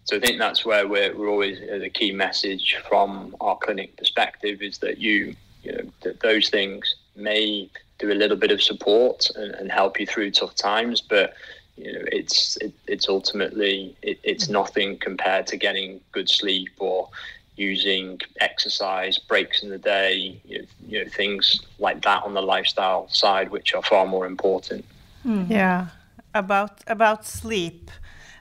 so 0.06 0.16
I 0.16 0.22
think 0.22 0.40
that's 0.40 0.66
where 0.66 0.88
we're, 0.88 1.14
we're 1.16 1.30
always 1.30 1.60
uh, 1.70 1.80
the 1.80 1.90
key 1.90 2.14
message 2.14 2.78
from 2.88 3.36
our 3.42 3.58
clinic 3.58 3.98
perspective 3.98 4.62
is 4.62 4.78
that 4.78 4.98
you, 4.98 5.36
you 5.62 5.74
know, 5.74 5.92
that 6.04 6.22
those 6.22 6.50
things 6.50 6.96
may 7.18 7.70
do 8.00 8.12
a 8.12 8.14
little 8.14 8.38
bit 8.38 8.52
of 8.52 8.62
support 8.62 9.30
and, 9.36 9.54
and 9.56 9.72
help 9.72 10.00
you 10.00 10.06
through 10.06 10.32
tough 10.32 10.56
times. 10.56 11.02
But 11.02 11.34
you 11.78 11.92
know, 11.92 12.04
it's 12.12 12.58
it, 12.58 12.74
it's 12.88 13.10
ultimately 13.10 13.96
it, 14.02 14.20
it's 14.24 14.50
nothing 14.50 14.98
compared 14.98 15.48
to 15.48 15.58
getting 15.58 16.02
good 16.12 16.30
sleep 16.30 16.72
or 16.80 17.10
using 17.56 18.20
exercise 18.40 19.18
breaks 19.20 19.62
in 19.64 19.70
the 19.70 19.78
day, 19.78 20.42
you 20.46 20.60
know, 20.60 20.66
you 20.88 21.04
know 21.04 21.10
things 21.10 21.62
like 21.80 22.02
that 22.04 22.24
on 22.24 22.34
the 22.34 22.42
lifestyle 22.42 23.08
side, 23.10 23.50
which 23.50 23.74
are 23.74 23.84
far 23.84 24.06
more 24.06 24.26
important. 24.26 24.86
Mm. 25.26 25.50
Yeah, 25.50 25.88
about 26.34 26.82
about 26.88 27.26
sleep. 27.26 27.92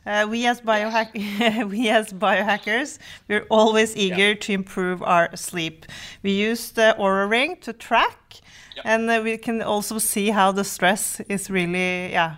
Uh, 0.05 0.27
we 0.29 0.47
as 0.47 0.61
biohack 0.61 1.15
we 1.71 1.89
as 1.89 2.13
biohackers, 2.13 2.99
we're 3.29 3.47
always 3.51 3.97
eager 3.97 4.31
yeah. 4.31 4.35
to 4.35 4.53
improve 4.53 5.03
our 5.03 5.35
sleep. 5.37 5.87
We 6.23 6.33
use 6.33 6.73
the 6.73 6.97
Oura 6.99 7.29
Ring 7.31 7.57
to 7.61 7.73
track, 7.73 8.41
yeah. 8.77 8.83
and 8.85 9.11
uh, 9.11 9.21
we 9.23 9.39
can 9.39 9.63
also 9.63 9.99
see 9.99 10.31
how 10.31 10.53
the 10.53 10.65
stress 10.65 11.21
is 11.29 11.51
really 11.51 12.13
yeah 12.13 12.37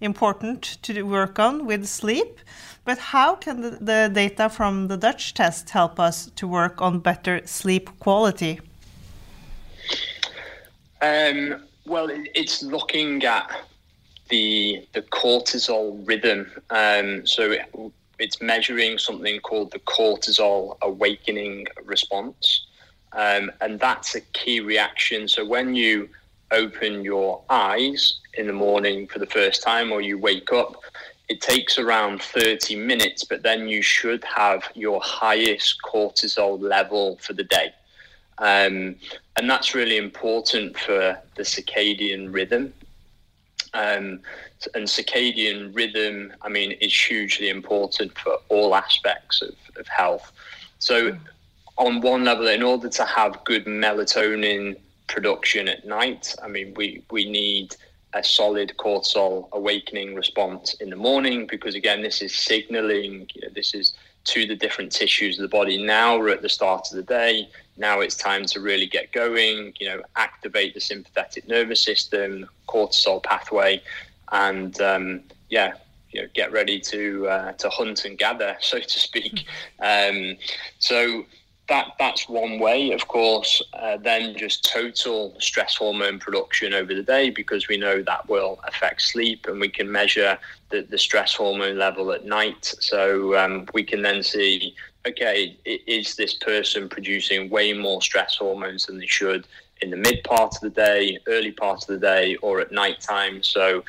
important 0.00 0.78
to 0.82 1.02
work 1.02 1.38
on 1.38 1.66
with 1.66 1.86
sleep. 1.86 2.40
But 2.84 2.98
how 2.98 3.34
can 3.34 3.60
the, 3.60 3.70
the 3.70 4.10
data 4.12 4.48
from 4.48 4.88
the 4.88 4.96
Dutch 4.96 5.34
test 5.34 5.70
help 5.70 6.00
us 6.00 6.30
to 6.36 6.48
work 6.48 6.80
on 6.80 7.00
better 7.00 7.42
sleep 7.44 7.90
quality? 7.98 8.60
Um, 11.02 11.64
well, 11.86 12.08
it's 12.10 12.62
looking 12.62 13.24
at 13.24 13.50
the 14.30 14.86
the 14.94 15.02
cortisol 15.02 16.06
rhythm. 16.06 16.50
Um, 16.70 17.26
so 17.26 17.52
it, 17.52 17.70
it's 18.18 18.40
measuring 18.40 18.98
something 18.98 19.40
called 19.40 19.70
the 19.70 19.78
cortisol 19.80 20.76
awakening 20.82 21.66
response, 21.84 22.66
um, 23.12 23.50
and 23.60 23.78
that's 23.80 24.14
a 24.14 24.20
key 24.20 24.60
reaction. 24.60 25.28
So 25.28 25.44
when 25.44 25.74
you 25.74 26.08
open 26.50 27.04
your 27.04 27.42
eyes 27.50 28.20
in 28.34 28.46
the 28.46 28.52
morning 28.52 29.06
for 29.06 29.18
the 29.18 29.26
first 29.26 29.62
time, 29.62 29.92
or 29.92 30.00
you 30.00 30.18
wake 30.18 30.52
up, 30.52 30.76
it 31.28 31.40
takes 31.40 31.78
around 31.78 32.22
30 32.22 32.76
minutes, 32.76 33.24
but 33.24 33.42
then 33.42 33.68
you 33.68 33.82
should 33.82 34.24
have 34.24 34.62
your 34.74 35.00
highest 35.02 35.76
cortisol 35.82 36.60
level 36.60 37.18
for 37.20 37.34
the 37.34 37.44
day. 37.44 37.72
Um, 38.38 38.96
and 39.36 39.50
that's 39.50 39.74
really 39.74 39.96
important 39.96 40.78
for 40.78 41.18
the 41.34 41.42
circadian 41.42 42.32
rhythm. 42.32 42.72
Um, 43.74 44.20
and 44.74 44.86
circadian 44.86 45.74
rhythm, 45.76 46.32
I 46.42 46.48
mean, 46.48 46.72
is 46.72 46.94
hugely 46.94 47.50
important 47.50 48.16
for 48.16 48.38
all 48.48 48.74
aspects 48.74 49.42
of, 49.42 49.54
of 49.76 49.86
health. 49.88 50.32
So, 50.78 51.16
on 51.78 52.00
one 52.00 52.24
level, 52.24 52.48
in 52.48 52.62
order 52.62 52.88
to 52.88 53.04
have 53.04 53.42
good 53.44 53.64
melatonin 53.66 54.76
production 55.06 55.68
at 55.68 55.86
night, 55.86 56.34
I 56.42 56.48
mean, 56.48 56.74
we, 56.74 57.02
we 57.10 57.30
need 57.30 57.74
a 58.14 58.22
solid 58.24 58.74
cortisol 58.78 59.48
awakening 59.52 60.14
response 60.14 60.74
in 60.74 60.90
the 60.90 60.96
morning 60.96 61.46
because, 61.46 61.74
again, 61.74 62.02
this 62.02 62.20
is 62.20 62.34
signaling, 62.34 63.28
you 63.34 63.42
know, 63.42 63.48
this 63.54 63.74
is 63.74 63.94
to 64.24 64.46
the 64.46 64.56
different 64.56 64.92
tissues 64.92 65.38
of 65.38 65.42
the 65.42 65.56
body. 65.56 65.82
Now 65.82 66.18
we're 66.18 66.30
at 66.30 66.42
the 66.42 66.48
start 66.48 66.88
of 66.90 66.96
the 66.96 67.02
day. 67.02 67.48
Now 67.76 68.00
it's 68.00 68.16
time 68.16 68.44
to 68.46 68.60
really 68.60 68.86
get 68.86 69.12
going, 69.12 69.72
you 69.78 69.88
know, 69.88 70.02
activate 70.16 70.74
the 70.74 70.80
sympathetic 70.80 71.48
nervous 71.48 71.82
system, 71.82 72.48
cortisol 72.68 73.22
pathway, 73.22 73.80
and 74.32 74.78
um, 74.80 75.22
yeah, 75.48 75.74
you 76.10 76.22
know, 76.22 76.28
get 76.34 76.52
ready 76.52 76.80
to 76.80 77.28
uh, 77.28 77.52
to 77.52 77.68
hunt 77.70 78.04
and 78.04 78.18
gather, 78.18 78.56
so 78.60 78.78
to 78.80 79.00
speak. 79.00 79.46
Um, 79.80 80.36
so 80.78 81.24
that 81.68 81.92
that's 81.98 82.28
one 82.28 82.58
way, 82.58 82.92
of 82.92 83.06
course. 83.08 83.62
Uh, 83.74 83.96
then 83.98 84.36
just 84.36 84.70
total 84.70 85.34
stress 85.38 85.76
hormone 85.76 86.18
production 86.18 86.72
over 86.72 86.94
the 86.94 87.02
day, 87.02 87.30
because 87.30 87.68
we 87.68 87.76
know 87.76 88.02
that 88.02 88.28
will 88.28 88.58
affect 88.66 89.02
sleep, 89.02 89.46
and 89.46 89.60
we 89.60 89.68
can 89.68 89.90
measure 89.90 90.38
the, 90.70 90.82
the 90.82 90.98
stress 90.98 91.34
hormone 91.34 91.78
level 91.78 92.12
at 92.12 92.24
night. 92.24 92.74
So 92.80 93.36
um, 93.36 93.66
we 93.74 93.84
can 93.84 94.02
then 94.02 94.22
see, 94.22 94.74
okay, 95.06 95.56
is 95.64 96.16
this 96.16 96.34
person 96.34 96.88
producing 96.88 97.50
way 97.50 97.72
more 97.72 98.00
stress 98.02 98.36
hormones 98.36 98.86
than 98.86 98.98
they 98.98 99.06
should 99.06 99.46
in 99.80 99.90
the 99.90 99.96
mid 99.96 100.24
part 100.24 100.54
of 100.54 100.60
the 100.60 100.70
day, 100.70 101.18
early 101.28 101.52
part 101.52 101.82
of 101.82 101.86
the 101.86 101.98
day, 101.98 102.36
or 102.36 102.60
at 102.60 102.72
night 102.72 103.00
time? 103.00 103.42
So 103.42 103.84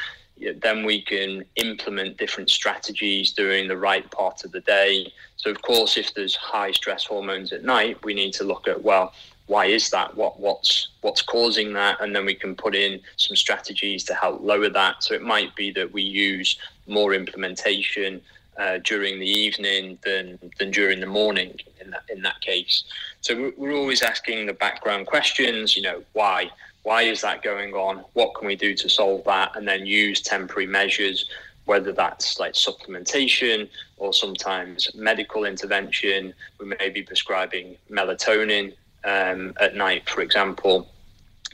then 0.62 0.86
we 0.86 1.02
can 1.02 1.44
implement 1.56 2.18
different 2.18 2.50
strategies 2.50 3.32
during 3.32 3.68
the 3.68 3.78
right 3.78 4.10
part 4.12 4.44
of 4.44 4.52
the 4.52 4.62
day. 4.62 5.12
So, 5.38 5.50
of 5.50 5.62
course, 5.62 5.98
if 5.98 6.14
there's 6.14 6.36
high 6.36 6.72
stress 6.72 7.06
hormones 7.06 7.52
at 7.52 7.64
night, 7.64 8.04
we 8.04 8.14
need 8.14 8.34
to 8.34 8.44
look 8.44 8.68
at 8.68 8.82
well, 8.84 9.14
why 9.48 9.66
is 9.66 9.90
that? 9.90 10.16
What 10.16 10.40
what's 10.40 10.90
what's 11.02 11.22
causing 11.24 11.74
that? 11.74 12.00
And 12.02 12.16
then 12.16 12.26
we 12.26 12.36
can 12.36 12.56
put 12.56 12.76
in 12.76 13.02
some 13.18 13.36
strategies 13.36 14.04
to 14.06 14.14
help 14.14 14.42
lower 14.42 14.70
that. 14.70 15.04
So 15.04 15.16
it 15.16 15.24
might 15.24 15.56
be 15.56 15.72
that 15.72 15.92
we 15.92 16.04
use 16.04 16.58
more 16.88 17.14
implementation 17.14 18.22
uh, 18.60 18.78
during 18.84 19.20
the 19.20 19.28
evening 19.28 19.98
than 20.04 20.38
than 20.60 20.70
during 20.70 21.00
the 21.00 21.08
morning 21.08 21.58
in 21.82 21.90
that 21.90 22.04
in 22.10 22.22
that 22.22 22.40
case. 22.42 22.84
So 23.22 23.52
we're 23.58 23.74
always 23.74 24.04
asking 24.04 24.46
the 24.46 24.54
background 24.54 25.08
questions. 25.08 25.76
You 25.76 25.82
know, 25.82 26.04
why? 26.14 26.52
Why 26.84 27.04
is 27.04 27.22
that 27.22 27.44
going 27.44 27.74
on? 27.74 28.06
What 28.14 28.36
can 28.36 28.48
we 28.48 28.56
do 28.56 28.74
to 28.76 28.90
solve 28.90 29.24
that? 29.26 29.56
And 29.56 29.68
then 29.68 29.86
use 29.86 30.22
temporary 30.22 30.68
measures, 30.68 31.30
whether 31.66 31.92
that's 31.92 32.40
like 32.40 32.54
supplementation 32.54 33.70
or 33.98 34.14
sometimes 34.14 34.90
medical 34.96 35.46
intervention. 35.46 36.34
We 36.60 36.68
may 36.68 36.90
be 36.90 37.04
prescribing 37.04 37.78
melatonin 37.90 38.74
um, 39.04 39.54
at 39.60 39.76
night, 39.76 40.10
for 40.10 40.22
example, 40.22 40.90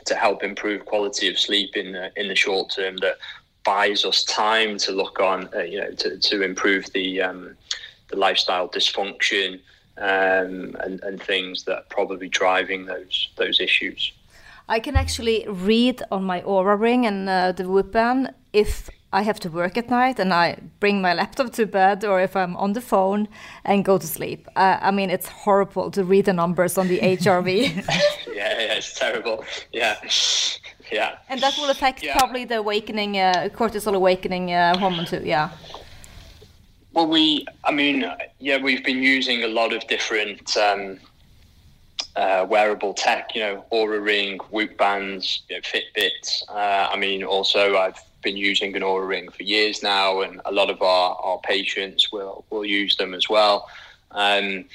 to 0.05 0.15
help 0.15 0.43
improve 0.43 0.85
quality 0.85 1.27
of 1.27 1.39
sleep 1.39 1.75
in 1.75 1.91
the 1.91 2.11
in 2.19 2.27
the 2.27 2.35
short 2.35 2.71
term. 2.71 2.97
That 2.97 3.17
buys 3.63 4.05
us 4.05 4.23
time 4.23 4.77
to 4.77 4.91
look 4.91 5.19
on, 5.19 5.49
uh, 5.55 5.63
you 5.63 5.81
know, 5.81 5.91
to, 5.91 6.17
to 6.17 6.43
improve 6.43 6.85
the 6.93 7.21
um, 7.21 7.57
the 8.09 8.15
lifestyle 8.15 8.69
dysfunction 8.69 9.59
um, 9.97 10.75
and, 10.81 11.01
and 11.03 11.21
things 11.21 11.63
that 11.63 11.77
are 11.77 11.85
probably 11.89 12.29
driving 12.29 12.85
those 12.85 13.29
those 13.35 13.59
issues. 13.59 14.13
I 14.67 14.79
can 14.79 14.95
actually 14.95 15.45
read 15.47 16.01
on 16.11 16.23
my 16.23 16.41
Oura 16.41 16.79
ring 16.79 17.05
and 17.05 17.29
uh, 17.29 17.51
the 17.51 17.69
Whoop 17.69 17.91
band 17.91 18.33
if 18.51 18.89
I 19.13 19.21
have 19.21 19.39
to 19.41 19.49
work 19.49 19.77
at 19.77 19.89
night 19.89 20.19
and 20.19 20.33
I 20.33 20.57
bring 20.79 21.01
my 21.01 21.13
laptop 21.13 21.53
to 21.53 21.65
bed 21.65 22.03
or 22.03 22.19
if 22.19 22.35
I'm 22.35 22.57
on 22.57 22.73
the 22.73 22.81
phone 22.81 23.27
and 23.63 23.85
go 23.85 23.97
to 23.97 24.07
sleep. 24.07 24.47
Uh, 24.55 24.77
I 24.81 24.91
mean, 24.91 25.09
it's 25.09 25.27
horrible 25.27 25.91
to 25.91 26.03
read 26.03 26.25
the 26.25 26.33
numbers 26.33 26.77
on 26.77 26.87
the 26.87 26.99
HRV. 26.99 27.75
yeah, 28.35 28.59
yeah, 28.59 28.73
it's 28.73 28.93
terrible. 28.93 29.45
Yeah. 29.71 29.95
Yeah. 30.91 31.17
And 31.29 31.39
that 31.41 31.55
will 31.57 31.69
affect 31.69 32.03
yeah. 32.03 32.17
probably 32.17 32.45
the 32.45 32.57
awakening, 32.57 33.17
uh, 33.17 33.49
cortisol 33.53 33.95
awakening 33.95 34.51
uh, 34.51 34.77
hormone 34.77 35.05
too. 35.05 35.21
Yeah. 35.23 35.51
Well, 36.93 37.07
we, 37.07 37.45
I 37.63 37.71
mean, 37.71 38.05
yeah, 38.39 38.57
we've 38.57 38.83
been 38.83 39.03
using 39.03 39.43
a 39.43 39.47
lot 39.47 39.73
of 39.73 39.85
different 39.87 40.57
um, 40.57 40.99
uh, 42.15 42.45
wearable 42.49 42.93
tech, 42.93 43.35
you 43.35 43.41
know, 43.41 43.65
Oura 43.71 44.03
Ring, 44.03 44.39
Whoop 44.49 44.77
bands, 44.77 45.43
you 45.49 45.55
know, 45.55 45.61
Fitbits. 45.61 46.43
Uh, 46.49 46.89
I 46.91 46.97
mean, 46.97 47.23
also 47.23 47.77
I've 47.77 47.99
been 48.21 48.37
using 48.37 48.75
an 48.75 48.81
Oura 48.81 49.07
Ring 49.07 49.29
for 49.29 49.43
years 49.43 49.83
now, 49.83 50.21
and 50.21 50.41
a 50.45 50.51
lot 50.51 50.69
of 50.69 50.81
our, 50.81 51.15
our 51.15 51.39
patients 51.39 52.11
will 52.11 52.45
will 52.49 52.65
use 52.65 52.95
them 52.97 53.13
as 53.13 53.29
well. 53.29 53.69
Um, 54.11 54.65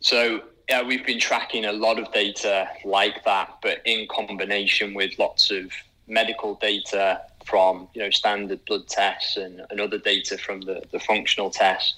so 0.00 0.42
yeah, 0.68 0.82
we've 0.82 1.04
been 1.06 1.18
tracking 1.18 1.64
a 1.64 1.72
lot 1.72 1.98
of 1.98 2.12
data 2.12 2.68
like 2.84 3.24
that, 3.24 3.56
but 3.62 3.80
in 3.86 4.06
combination 4.08 4.92
with 4.92 5.18
lots 5.18 5.50
of 5.50 5.72
medical 6.06 6.54
data 6.56 7.22
from 7.46 7.88
you 7.94 8.02
know 8.02 8.10
standard 8.10 8.62
blood 8.66 8.86
tests 8.88 9.38
and, 9.38 9.62
and 9.70 9.80
other 9.80 9.98
data 9.98 10.36
from 10.36 10.60
the, 10.60 10.82
the 10.92 11.00
functional 11.00 11.50
tests. 11.50 11.94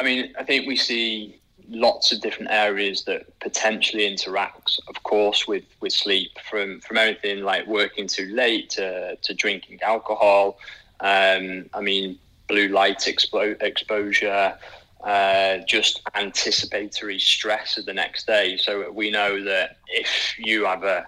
I 0.00 0.02
mean, 0.02 0.34
I 0.36 0.42
think 0.42 0.66
we 0.66 0.76
see 0.76 1.40
lots 1.68 2.12
of 2.12 2.20
different 2.20 2.50
areas 2.50 3.04
that 3.04 3.38
potentially 3.40 4.04
interacts, 4.04 4.78
of 4.88 5.02
course, 5.02 5.46
with, 5.48 5.64
with 5.80 5.92
sleep 5.92 6.30
from, 6.48 6.80
from 6.80 6.96
everything 6.96 7.42
like 7.42 7.66
working 7.66 8.06
too 8.06 8.26
late 8.34 8.70
to, 8.70 9.16
to 9.16 9.34
drinking 9.34 9.80
alcohol. 9.82 10.58
Um, 11.00 11.66
I 11.72 11.80
mean, 11.80 12.18
blue 12.46 12.68
light 12.68 12.98
expo- 13.00 13.60
exposure, 13.62 14.56
uh, 15.02 15.58
just 15.66 16.02
anticipatory 16.14 17.18
stress 17.18 17.76
of 17.78 17.86
the 17.86 17.94
next 17.94 18.26
day. 18.26 18.56
So 18.56 18.90
we 18.90 19.10
know 19.10 19.42
that 19.44 19.78
if 19.88 20.34
you 20.38 20.64
have 20.64 20.84
a 20.84 21.06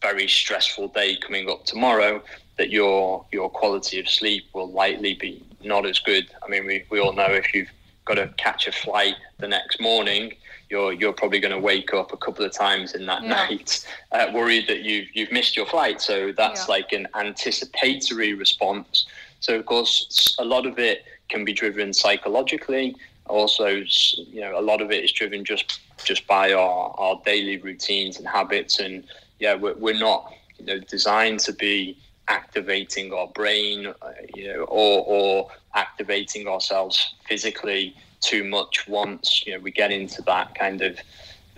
very 0.00 0.28
stressful 0.28 0.88
day 0.88 1.16
coming 1.16 1.48
up 1.50 1.64
tomorrow, 1.64 2.22
that 2.56 2.70
your 2.70 3.24
your 3.32 3.50
quality 3.50 3.98
of 3.98 4.08
sleep 4.08 4.44
will 4.54 4.70
likely 4.70 5.14
be 5.14 5.42
not 5.62 5.86
as 5.86 5.98
good. 5.98 6.30
I 6.42 6.48
mean, 6.48 6.66
we, 6.66 6.84
we 6.90 7.00
all 7.00 7.12
know 7.12 7.26
if 7.26 7.52
you've 7.54 7.70
got 8.04 8.14
to 8.14 8.28
catch 8.36 8.66
a 8.66 8.72
flight 8.72 9.14
the 9.38 9.48
next 9.48 9.80
morning, 9.80 10.34
you're 10.70 10.92
you're 10.92 11.12
probably 11.12 11.40
going 11.40 11.52
to 11.52 11.58
wake 11.58 11.92
up 11.94 12.12
a 12.12 12.16
couple 12.16 12.44
of 12.44 12.52
times 12.52 12.94
in 12.94 13.06
that 13.06 13.22
yeah. 13.22 13.28
night, 13.28 13.86
uh, 14.12 14.26
worried 14.32 14.66
that 14.68 14.80
you've 14.80 15.08
you've 15.14 15.32
missed 15.32 15.56
your 15.56 15.66
flight. 15.66 16.00
So 16.00 16.32
that's 16.32 16.62
yeah. 16.62 16.74
like 16.74 16.92
an 16.92 17.08
anticipatory 17.14 18.34
response. 18.34 19.06
So 19.40 19.56
of 19.56 19.66
course, 19.66 20.36
a 20.38 20.44
lot 20.44 20.66
of 20.66 20.78
it 20.78 21.04
can 21.28 21.44
be 21.44 21.52
driven 21.52 21.92
psychologically. 21.92 22.96
Also, 23.26 23.66
you 23.66 24.40
know, 24.40 24.58
a 24.58 24.60
lot 24.60 24.82
of 24.82 24.90
it 24.90 25.04
is 25.04 25.12
driven 25.12 25.44
just 25.44 25.80
just 26.04 26.26
by 26.26 26.52
our, 26.52 26.94
our 26.98 27.20
daily 27.24 27.58
routines 27.58 28.18
and 28.18 28.26
habits. 28.26 28.80
And 28.80 29.04
yeah, 29.38 29.54
we're, 29.54 29.74
we're 29.74 29.98
not 29.98 30.32
you 30.58 30.66
know 30.66 30.78
designed 30.80 31.40
to 31.40 31.52
be 31.52 31.98
activating 32.28 33.12
our 33.12 33.28
brain, 33.28 33.86
uh, 33.86 34.12
you 34.34 34.48
know, 34.48 34.62
or, 34.64 35.04
or 35.06 35.50
activating 35.74 36.46
ourselves 36.48 37.14
physically 37.28 37.96
too 38.20 38.44
much 38.44 38.88
once 38.88 39.44
you 39.46 39.52
know 39.52 39.58
we 39.58 39.70
get 39.70 39.90
into 39.90 40.22
that 40.22 40.54
kind 40.54 40.80
of 40.80 40.98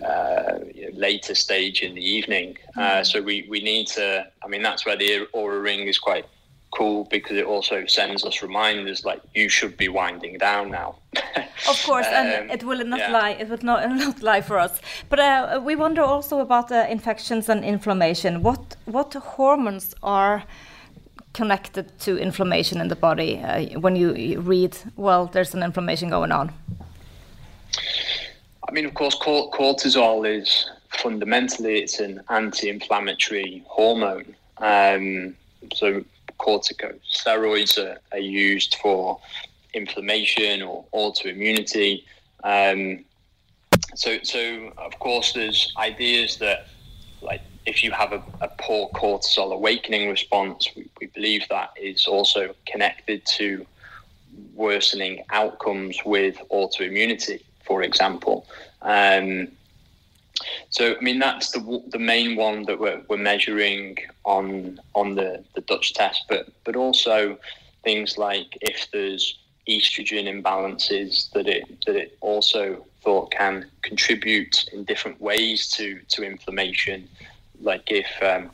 uh, 0.03 0.59
you 0.75 0.91
know, 0.91 0.97
later 0.97 1.33
stage 1.33 1.81
in 1.81 1.95
the 1.95 2.05
evening. 2.05 2.55
Uh, 2.75 2.81
mm. 2.81 3.05
so 3.05 3.19
we, 3.19 3.47
we 3.49 3.59
need 3.61 3.87
to. 3.87 4.27
I 4.43 4.47
mean, 4.47 4.61
that's 4.61 4.85
where 4.85 4.95
the 4.95 5.27
Oura 5.33 5.61
Ring 5.63 5.87
is 5.87 5.97
quite 5.97 6.25
cool 6.71 7.05
because 7.05 7.37
it 7.37 7.45
also 7.45 7.85
sends 7.87 8.23
us 8.25 8.41
reminders 8.43 9.05
like 9.05 9.21
you 9.33 9.49
should 9.49 9.75
be 9.77 9.87
winding 9.87 10.37
down 10.37 10.69
now. 10.69 10.95
of 11.69 11.83
course, 11.83 12.05
and 12.05 12.27
Um, 12.43 12.55
it 12.55 12.63
will 12.63 12.83
not 12.85 12.99
yeah. 12.99 13.11
lie. 13.11 13.31
It 13.31 13.49
would 13.49 13.63
not 13.63 13.89
not 14.05 14.21
lie 14.21 14.41
for 14.41 14.59
us. 14.59 14.81
But 15.09 15.19
uh, 15.19 15.61
we 15.63 15.75
wonder 15.75 16.03
also 16.03 16.39
about 16.39 16.71
uh, 16.71 16.85
infections 16.89 17.49
and 17.49 17.63
inflammation. 17.63 18.43
What 18.43 18.75
what 18.85 19.13
hormones 19.13 19.95
are 20.03 20.43
connected 21.37 21.85
to 21.99 22.17
inflammation 22.17 22.81
in 22.81 22.87
the 22.87 22.95
body 22.95 23.31
uh, 23.37 23.79
when 23.79 23.95
you 23.95 24.41
read? 24.41 24.75
Well, 24.95 25.27
there's 25.33 25.53
an 25.53 25.61
inflammation 25.63 26.09
going 26.09 26.31
on. 26.31 26.51
I 28.67 28.71
mean, 28.71 28.85
of 28.85 28.93
course, 28.93 29.15
cortisol 29.15 30.25
is 30.27 30.69
fundamentally 31.03 31.75
it's 31.83 31.99
an 31.99 32.21
anti-inflammatory 32.29 33.63
hormone. 33.67 34.35
Um, 34.57 35.35
so 35.73 36.03
corticosteroids 36.39 37.77
are, 37.77 37.97
are 38.11 38.25
used 38.47 38.75
for 38.81 39.19
inflammation 39.73 40.63
or 40.63 40.85
autoimmunity. 40.93 42.03
Um, 42.43 43.05
so, 43.95 44.17
so 44.23 44.71
of 44.77 44.97
course, 44.99 45.33
there's 45.33 45.71
ideas 45.77 46.37
that, 46.37 46.67
like, 47.21 47.41
if 47.67 47.83
you 47.83 47.91
have 47.91 48.13
a, 48.13 48.23
a 48.41 48.47
poor 48.57 48.89
cortisol 48.91 49.53
awakening 49.53 50.09
response, 50.09 50.69
we, 50.75 50.89
we 50.99 51.07
believe 51.07 51.43
that 51.49 51.71
is 51.79 52.07
also 52.07 52.55
connected 52.65 53.25
to 53.25 53.65
worsening 54.55 55.23
outcomes 55.31 55.97
with 56.05 56.37
autoimmunity, 56.51 57.43
for 57.65 57.83
example. 57.83 58.47
Um, 58.81 59.49
so, 60.69 60.95
I 60.95 61.01
mean, 61.01 61.19
that's 61.19 61.51
the 61.51 61.83
the 61.89 61.99
main 61.99 62.35
one 62.35 62.63
that 62.63 62.79
we're, 62.79 63.01
we're 63.09 63.17
measuring 63.17 63.97
on 64.23 64.79
on 64.93 65.15
the, 65.15 65.43
the 65.55 65.61
Dutch 65.61 65.93
test, 65.93 66.23
but 66.29 66.47
but 66.63 66.75
also 66.75 67.37
things 67.83 68.17
like 68.17 68.57
if 68.61 68.87
there's 68.93 69.39
estrogen 69.67 70.25
imbalances 70.27 71.31
that 71.31 71.47
it 71.47 71.63
that 71.85 71.95
it 71.95 72.17
also 72.21 72.85
thought 73.03 73.31
can 73.31 73.65
contribute 73.81 74.65
in 74.73 74.83
different 74.83 75.19
ways 75.19 75.69
to 75.71 75.99
to 76.09 76.23
inflammation, 76.23 77.09
like 77.61 77.83
if 77.91 78.07
um, 78.21 78.51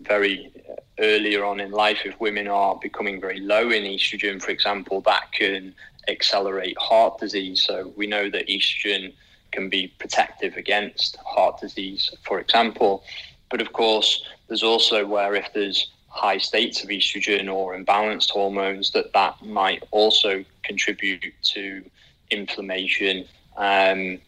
very 0.00 0.52
earlier 0.98 1.44
on 1.44 1.60
in 1.60 1.70
life, 1.70 1.98
if 2.04 2.18
women 2.20 2.48
are 2.48 2.76
becoming 2.80 3.20
very 3.20 3.40
low 3.40 3.70
in 3.70 3.82
estrogen, 3.82 4.40
for 4.40 4.50
example, 4.50 5.00
that 5.02 5.32
can 5.32 5.74
accelerate 6.08 6.76
heart 6.78 7.18
disease. 7.18 7.62
So 7.62 7.92
we 7.96 8.06
know 8.06 8.30
that 8.30 8.48
estrogen 8.48 9.12
can 9.52 9.68
be 9.68 9.88
protective 9.98 10.56
against 10.56 11.16
heart 11.24 11.60
disease, 11.60 12.10
for 12.22 12.40
example. 12.40 13.02
But 13.50 13.60
of 13.60 13.72
course, 13.72 14.24
there's 14.48 14.62
also 14.62 15.06
where 15.06 15.34
if 15.34 15.52
there's 15.54 15.92
high 16.08 16.38
states 16.38 16.82
of 16.82 16.90
estrogen 16.90 17.52
or 17.52 17.76
imbalanced 17.76 18.30
hormones, 18.30 18.90
that 18.92 19.12
that 19.12 19.44
might 19.44 19.82
also 19.90 20.44
contribute 20.62 21.32
to 21.42 21.84
inflammation. 22.30 23.26
Um, 23.56 24.18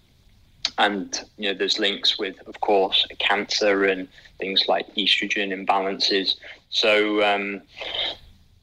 and 0.79 1.23
you 1.37 1.53
know, 1.53 1.59
there's 1.59 1.79
links 1.79 2.19
with, 2.19 2.37
of 2.47 2.61
course, 2.61 3.07
cancer 3.19 3.85
and 3.85 4.09
things 4.39 4.65
like 4.69 4.93
estrogen 4.95 5.53
imbalances. 5.53 6.35
So 6.71 7.23
um, 7.23 7.63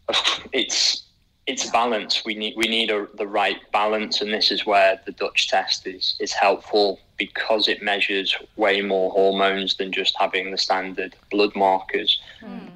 it's 0.51 1.03
it's 1.45 1.67
a 1.67 1.71
balance. 1.71 2.23
We 2.23 2.35
need 2.35 2.55
we 2.55 2.67
need 2.67 2.89
a, 2.89 3.07
the 3.15 3.27
right 3.27 3.59
balance, 3.71 4.21
and 4.21 4.33
this 4.33 4.51
is 4.51 4.65
where 4.65 4.99
the 5.05 5.11
Dutch 5.11 5.49
test 5.49 5.85
is 5.87 6.15
is 6.19 6.31
helpful 6.33 6.99
because 7.17 7.67
it 7.67 7.81
measures 7.81 8.35
way 8.55 8.81
more 8.81 9.11
hormones 9.11 9.75
than 9.75 9.91
just 9.91 10.15
having 10.19 10.51
the 10.51 10.57
standard 10.57 11.15
blood 11.31 11.55
markers. 11.55 12.19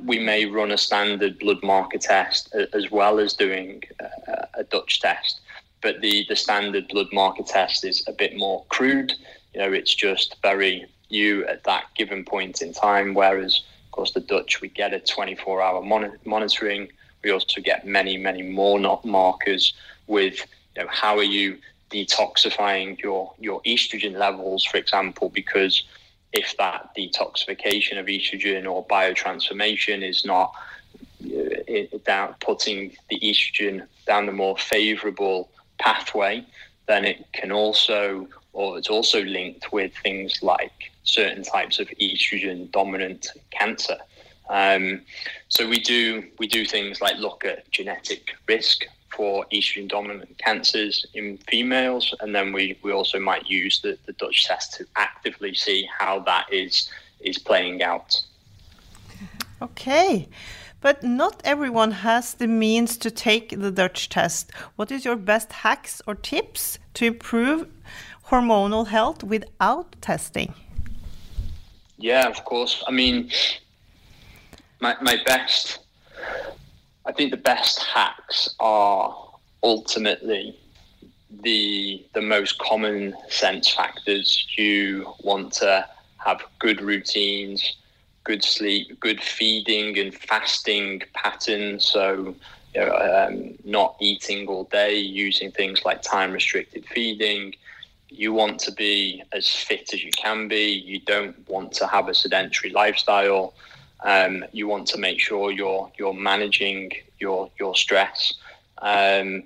We 0.06 0.20
may 0.20 0.46
run 0.46 0.72
a 0.72 0.78
standard 0.78 1.40
blood 1.40 1.63
marker 1.63 1.98
test 1.98 2.54
as 2.74 2.92
well 2.92 3.20
as 3.20 3.34
doing 3.34 3.84
a, 4.00 4.48
a 4.56 4.63
Dutch 4.63 5.02
test, 5.02 5.42
but 5.82 6.02
the 6.02 6.26
the 6.30 6.36
standard 6.36 6.88
blood 6.88 7.08
marker 7.13 7.44
test 7.44 7.86
is 7.86 8.04
a 8.08 8.13
bit 8.13 8.36
more 8.36 8.66
crude. 8.70 9.13
You 9.54 9.62
know, 9.62 9.74
it's 9.74 9.94
just 9.94 10.36
very 10.42 10.86
you 11.10 11.46
at 11.48 11.63
that 11.63 11.86
given 11.96 12.26
point 12.26 12.62
in 12.62 12.74
time. 12.74 13.13
Whereas, 13.13 13.63
of 13.86 13.92
course, 13.92 14.12
the 14.12 14.20
Dutch 14.20 14.62
we 14.62 14.68
get 14.70 14.94
a 14.94 15.00
24 15.00 15.62
hour 15.62 15.82
mon- 15.82 16.18
monitoring 16.26 16.90
we 17.24 17.32
also 17.32 17.62
get 17.62 17.86
many, 17.86 18.18
many 18.18 18.42
more 18.42 18.80
not 18.80 19.04
markers 19.06 19.74
with 20.08 20.40
you 20.76 20.84
know, 20.84 20.90
how 20.90 21.18
are 21.18 21.24
you 21.24 21.58
detoxifying 21.92 23.00
your, 23.02 23.34
your 23.40 23.62
estrogen 23.63 24.18
levels, 24.18 24.63
for 24.63 24.78
example, 24.78 25.30
because 25.30 25.84
if 26.34 26.56
that 26.58 26.90
detoxification 26.98 28.00
of 28.00 28.06
estrogen 28.06 28.70
or 28.70 28.86
biotransformation 28.88 30.08
is 30.08 30.26
not 30.26 30.54
uh, 31.24 31.66
it, 31.68 32.06
down, 32.06 32.36
putting 32.40 32.96
the 33.10 33.20
estrogen 33.20 33.86
down 34.06 34.26
the 34.26 34.32
more 34.32 34.58
favorable 34.58 35.50
pathway, 35.78 36.46
then 36.88 37.06
it 37.06 37.26
can 37.34 37.52
also, 37.52 38.28
or 38.54 38.78
it's 38.78 38.90
also 38.90 39.24
linked 39.24 39.72
with 39.72 39.94
things 40.04 40.42
like 40.42 40.92
certain 41.04 41.44
types 41.44 41.80
of 41.80 41.88
estrogen 42.02 42.72
dominant 42.72 43.28
cancer. 43.52 43.98
Um, 44.50 45.02
so 45.50 45.68
we 45.68 45.80
do 45.80 46.24
we 46.40 46.48
do 46.48 46.66
things 46.66 47.02
like 47.02 47.18
look 47.18 47.44
at 47.44 47.70
genetic 47.72 48.30
risk 48.48 48.86
for 49.10 49.46
estrogen 49.52 49.88
dominant 49.90 50.38
cancers 50.38 51.06
in 51.13 51.38
females, 51.50 52.13
and 52.20 52.34
then 52.36 52.54
we, 52.54 52.78
we 52.84 52.92
also 52.92 53.20
might 53.20 53.48
use 53.48 53.82
the, 53.82 53.98
the 54.06 54.13
Dutch 54.13 54.46
test 54.46 54.76
to 54.76 54.86
actively 54.96 55.54
see 55.54 55.88
how 55.98 56.20
that 56.22 56.46
is 56.52 56.90
is 57.20 57.38
playing 57.38 57.82
out. 57.84 58.22
Okay. 59.62 60.28
But 60.80 61.04
not 61.04 61.42
everyone 61.44 61.92
has 61.92 62.36
the 62.36 62.48
means 62.48 62.98
to 62.98 63.10
take 63.10 63.60
the 63.60 63.72
Dutch 63.72 64.10
test. 64.10 64.52
What 64.76 64.92
is 64.92 65.06
your 65.06 65.16
best 65.16 65.52
hacks 65.52 66.02
or 66.06 66.16
tips 66.16 66.78
to 66.96 67.06
improve 67.06 67.68
hormonal 68.28 68.88
health 68.88 69.24
without 69.24 69.96
testing? 70.02 70.54
Yeah, 71.98 72.28
of 72.28 72.46
course. 72.46 72.84
I 72.88 72.92
mean, 72.92 73.32
my, 74.80 74.96
my 75.02 75.18
best, 75.26 75.80
I 77.06 77.12
think 77.12 77.32
the 77.32 77.38
best 77.38 77.84
hacks 77.84 78.56
are 78.60 79.16
ultimately 79.63 80.58
the 81.44 82.06
the 82.13 82.22
most 82.22 82.58
common 82.60 83.16
sense 83.30 83.70
factors. 83.70 84.46
You 84.58 85.13
want 85.24 85.54
to 85.54 85.86
have 86.18 86.42
good 86.60 86.82
routines, 86.82 87.78
good 88.28 88.44
sleep, 88.44 89.00
good 89.00 89.24
feeding 89.24 89.98
and 89.98 90.13
fasting 90.13 91.02
patterns. 91.13 91.86
So, 91.86 92.36
you 92.76 92.82
know, 92.82 92.92
um, 92.94 93.54
not 93.63 93.96
eating 94.02 94.48
all 94.48 94.66
day, 94.66 94.98
using 94.98 95.50
things 95.50 95.86
like 95.86 96.02
time 96.02 96.34
restricted 96.34 96.86
feeding. 96.86 97.56
You 98.10 98.34
want 98.34 98.60
to 98.60 98.74
be 98.74 99.24
as 99.32 99.50
fit 99.50 99.94
as 99.94 100.04
you 100.04 100.12
can 100.12 100.50
be. 100.50 100.66
You 100.72 101.00
don't 101.00 101.36
want 101.48 101.72
to 101.74 101.88
have 101.88 102.10
a 102.10 102.13
sedentary 102.13 102.72
lifestyle. 102.72 103.54
Um, 104.04 104.44
you 104.52 104.68
want 104.68 104.88
to 104.90 104.98
make 104.98 105.20
sure 105.22 105.52
you're 105.52 105.90
you're 105.98 106.13
managing 106.13 106.92
your 107.20 107.50
your 107.58 107.76
stress. 107.76 108.34
Um, 108.80 109.44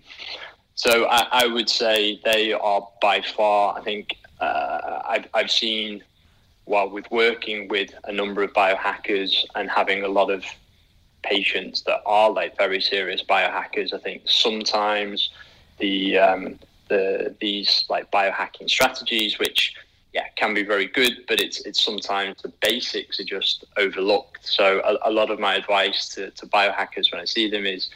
so 0.73 1.05
I, 1.05 1.43
I, 1.43 1.47
would 1.47 1.69
say 1.69 2.19
they 2.25 2.51
are 2.51 2.85
by 3.01 3.21
far. 3.21 3.77
I 3.77 3.81
think 3.81 4.17
uh, 4.39 5.01
I've 5.07 5.27
I've 5.33 5.51
seen 5.51 6.03
while 6.65 6.89
with 6.89 7.09
working 7.11 7.67
with 7.67 7.93
a 8.05 8.11
number 8.11 8.43
of 8.43 8.53
biohackers 8.53 9.45
and 9.55 9.69
having 9.69 10.03
a 10.03 10.07
lot 10.07 10.29
of 10.29 10.45
patients 11.23 11.83
that 11.83 12.01
are 12.05 12.29
like 12.31 12.57
very 12.57 12.81
serious 12.81 13.23
biohackers. 13.23 13.93
I 13.93 13.97
think 13.99 14.23
sometimes 14.25 15.29
the 15.79 16.17
um, 16.17 16.59
the 16.87 17.35
these 17.39 17.85
like 17.89 18.11
biohacking 18.11 18.69
strategies, 18.69 19.39
which 19.39 19.75
yeah, 20.13 20.27
can 20.35 20.53
be 20.53 20.63
very 20.63 20.87
good, 20.87 21.25
but 21.27 21.39
it's 21.39 21.61
it's 21.61 21.81
sometimes 21.81 22.41
the 22.41 22.51
basics 22.61 23.19
are 23.19 23.23
just 23.25 23.65
overlooked. 23.77 24.45
So 24.45 24.81
a, 24.83 25.09
a 25.09 25.11
lot 25.11 25.31
of 25.31 25.39
my 25.39 25.55
advice 25.55 26.09
to, 26.15 26.31
to 26.31 26.45
biohackers 26.47 27.11
when 27.11 27.21
I 27.21 27.25
see 27.25 27.49
them 27.49 27.65
is 27.65 27.89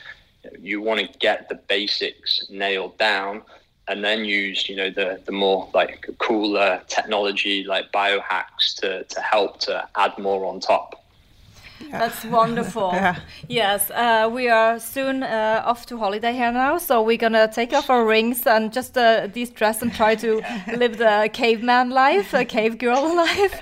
you, 0.44 0.52
you 0.62 0.82
want 0.82 1.00
to 1.00 1.18
get 1.20 1.50
the 1.50 1.56
basics 1.56 2.46
nailed 2.50 2.98
down 2.98 3.42
and 3.88 4.04
then 4.04 4.26
use 4.26 4.68
you 4.68 4.76
know 4.76 4.90
the 4.90 5.22
the 5.26 5.32
more 5.32 5.70
like 5.74 6.10
cooler 6.18 6.82
technology 6.88 7.64
like 7.64 7.92
biohacks 7.92 8.76
to 8.76 9.04
to 9.06 9.20
help 9.22 9.60
to 9.62 9.88
add 9.96 10.18
more 10.18 10.46
on 10.46 10.60
top. 10.60 11.02
That's 11.92 12.24
wonderful. 12.26 12.92
Yeah. 12.96 13.20
Yes, 13.48 13.92
uh, 13.92 14.30
we 14.32 14.48
are 14.50 14.80
soon 14.80 15.24
uh, 15.24 15.62
off 15.66 15.86
to 15.88 15.98
holiday 15.98 16.34
here 16.34 16.52
now, 16.52 16.78
so 16.78 17.02
we're 17.02 17.18
gonna 17.18 17.48
take 17.52 17.74
off 17.74 17.90
our 17.90 18.06
rings 18.06 18.48
and 18.48 18.72
just 18.72 18.98
uh, 18.98 19.28
de-stress 19.28 19.82
and 19.82 19.94
try 19.94 20.16
to 20.16 20.42
live 20.78 20.98
the 20.98 21.30
caveman 21.34 21.90
life, 21.90 22.34
a 22.34 22.46
cave 22.46 22.78
girl 22.78 23.16
life. 23.26 23.62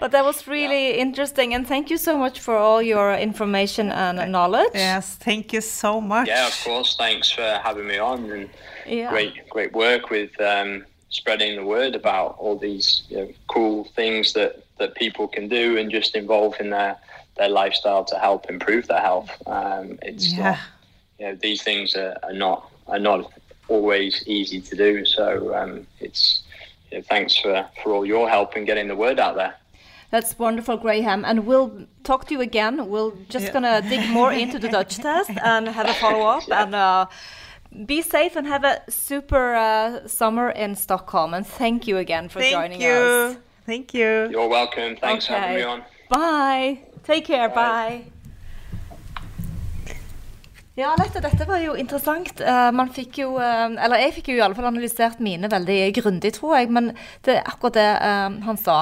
But 0.00 0.10
that 0.12 0.24
was 0.24 0.46
really 0.46 0.98
interesting, 0.98 1.54
and 1.54 1.66
thank 1.66 1.90
you 1.90 1.98
so 1.98 2.16
much 2.18 2.40
for 2.40 2.56
all 2.56 2.80
your 2.82 3.14
information 3.14 3.90
and 3.90 4.32
knowledge. 4.32 4.70
Yes, 4.74 5.16
thank 5.16 5.52
you 5.52 5.60
so 5.60 6.00
much. 6.00 6.28
Yeah, 6.28 6.46
of 6.46 6.60
course. 6.64 6.96
Thanks 6.96 7.30
for 7.30 7.60
having 7.62 7.86
me 7.86 7.98
on, 7.98 8.30
and 8.30 8.50
Yeah. 8.86 9.10
great 9.10 9.48
great 9.50 9.72
work 9.72 10.10
with 10.10 10.38
um, 10.40 10.84
spreading 11.10 11.56
the 11.56 11.64
word 11.64 11.94
about 11.94 12.36
all 12.38 12.56
these 12.56 13.02
you 13.08 13.16
know, 13.18 13.28
cool 13.48 13.84
things 13.96 14.32
that 14.34 14.64
that 14.78 14.94
people 14.94 15.26
can 15.26 15.48
do 15.48 15.76
and 15.78 15.90
just 15.90 16.14
involve 16.14 16.54
in 16.60 16.70
their 16.70 16.96
their 17.36 17.48
lifestyle 17.48 18.04
to 18.04 18.18
help 18.18 18.50
improve 18.50 18.86
their 18.88 19.00
health. 19.00 19.30
Um, 19.46 19.98
it's 20.02 20.32
Yeah. 20.32 20.42
not, 20.50 20.58
you 21.18 21.26
know 21.26 21.34
these 21.40 21.62
things 21.62 21.96
are, 21.96 22.16
are 22.22 22.32
not 22.32 22.70
are 22.86 22.98
not 22.98 23.30
always 23.68 24.24
easy 24.26 24.60
to 24.60 24.74
do. 24.76 25.04
So 25.04 25.54
um, 25.54 25.86
it's 26.00 26.42
you 26.90 26.98
know, 26.98 27.04
thanks 27.08 27.36
for 27.36 27.66
for 27.82 27.92
all 27.92 28.04
your 28.06 28.28
help 28.28 28.56
in 28.56 28.64
getting 28.64 28.88
the 28.88 28.96
word 28.96 29.18
out 29.18 29.34
there. 29.36 29.54
That's 30.10 30.38
wonderful, 30.38 30.76
Graham. 30.78 31.24
And 31.24 31.44
we'll 31.46 31.70
talk 32.02 32.26
to 32.28 32.34
you 32.34 32.40
again. 32.40 32.88
We're 32.88 33.12
just 33.28 33.46
Yeah. 33.46 33.52
gonna 33.52 33.82
dig 33.82 34.08
more 34.10 34.32
into 34.32 34.58
the 34.58 34.68
Dutch 34.68 34.96
test 35.06 35.30
and 35.42 35.68
have 35.68 35.86
a 35.88 35.92
follow 35.94 36.26
up. 36.26 36.44
And 36.50 36.74
uh, 36.74 37.06
be 37.86 38.00
safe 38.02 38.34
and 38.36 38.46
have 38.46 38.64
a 38.64 38.80
super 38.88 39.54
uh, 39.54 40.08
summer 40.08 40.48
in 40.50 40.74
Stockholm. 40.76 41.34
And 41.34 41.46
thank 41.46 41.86
you 41.86 41.98
again 41.98 42.28
for 42.30 42.40
Thank 42.40 42.54
joining 42.54 42.80
you. 42.80 42.90
us. 42.90 43.36
Thank 43.66 43.92
you. 43.92 44.28
You're 44.30 44.48
welcome. 44.48 44.96
Thanks 44.96 45.26
for 45.26 45.34
having 45.34 45.56
me 45.56 45.62
on. 45.62 45.82
Bye. 46.08 46.78
Take 47.04 47.26
care. 47.26 47.48
Bye. 47.50 47.54
Bye. 47.54 48.04
Ja, 50.78 50.94
Lette, 50.96 51.20
dette 51.20 51.44
var 51.48 51.58
jo 51.58 51.72
interessant. 51.74 52.40
Eh, 52.40 52.70
man 52.70 52.88
fikk 52.94 53.16
jo, 53.18 53.32
eh, 53.42 53.72
eller 53.84 53.98
jeg 53.98 54.12
fikk 54.20 54.28
jo 54.30 54.36
i 54.38 54.42
alle 54.44 54.54
fall 54.54 54.68
analysert 54.68 55.18
mine 55.20 55.50
veldig 55.50 55.78
grundig, 55.96 56.32
tror 56.36 56.54
jeg. 56.56 56.70
Men 56.70 56.92
det 57.26 57.34
er 57.40 57.48
akkurat 57.50 57.74
det 57.74 57.88
eh, 57.98 58.36
han 58.46 58.56
sa. 58.62 58.76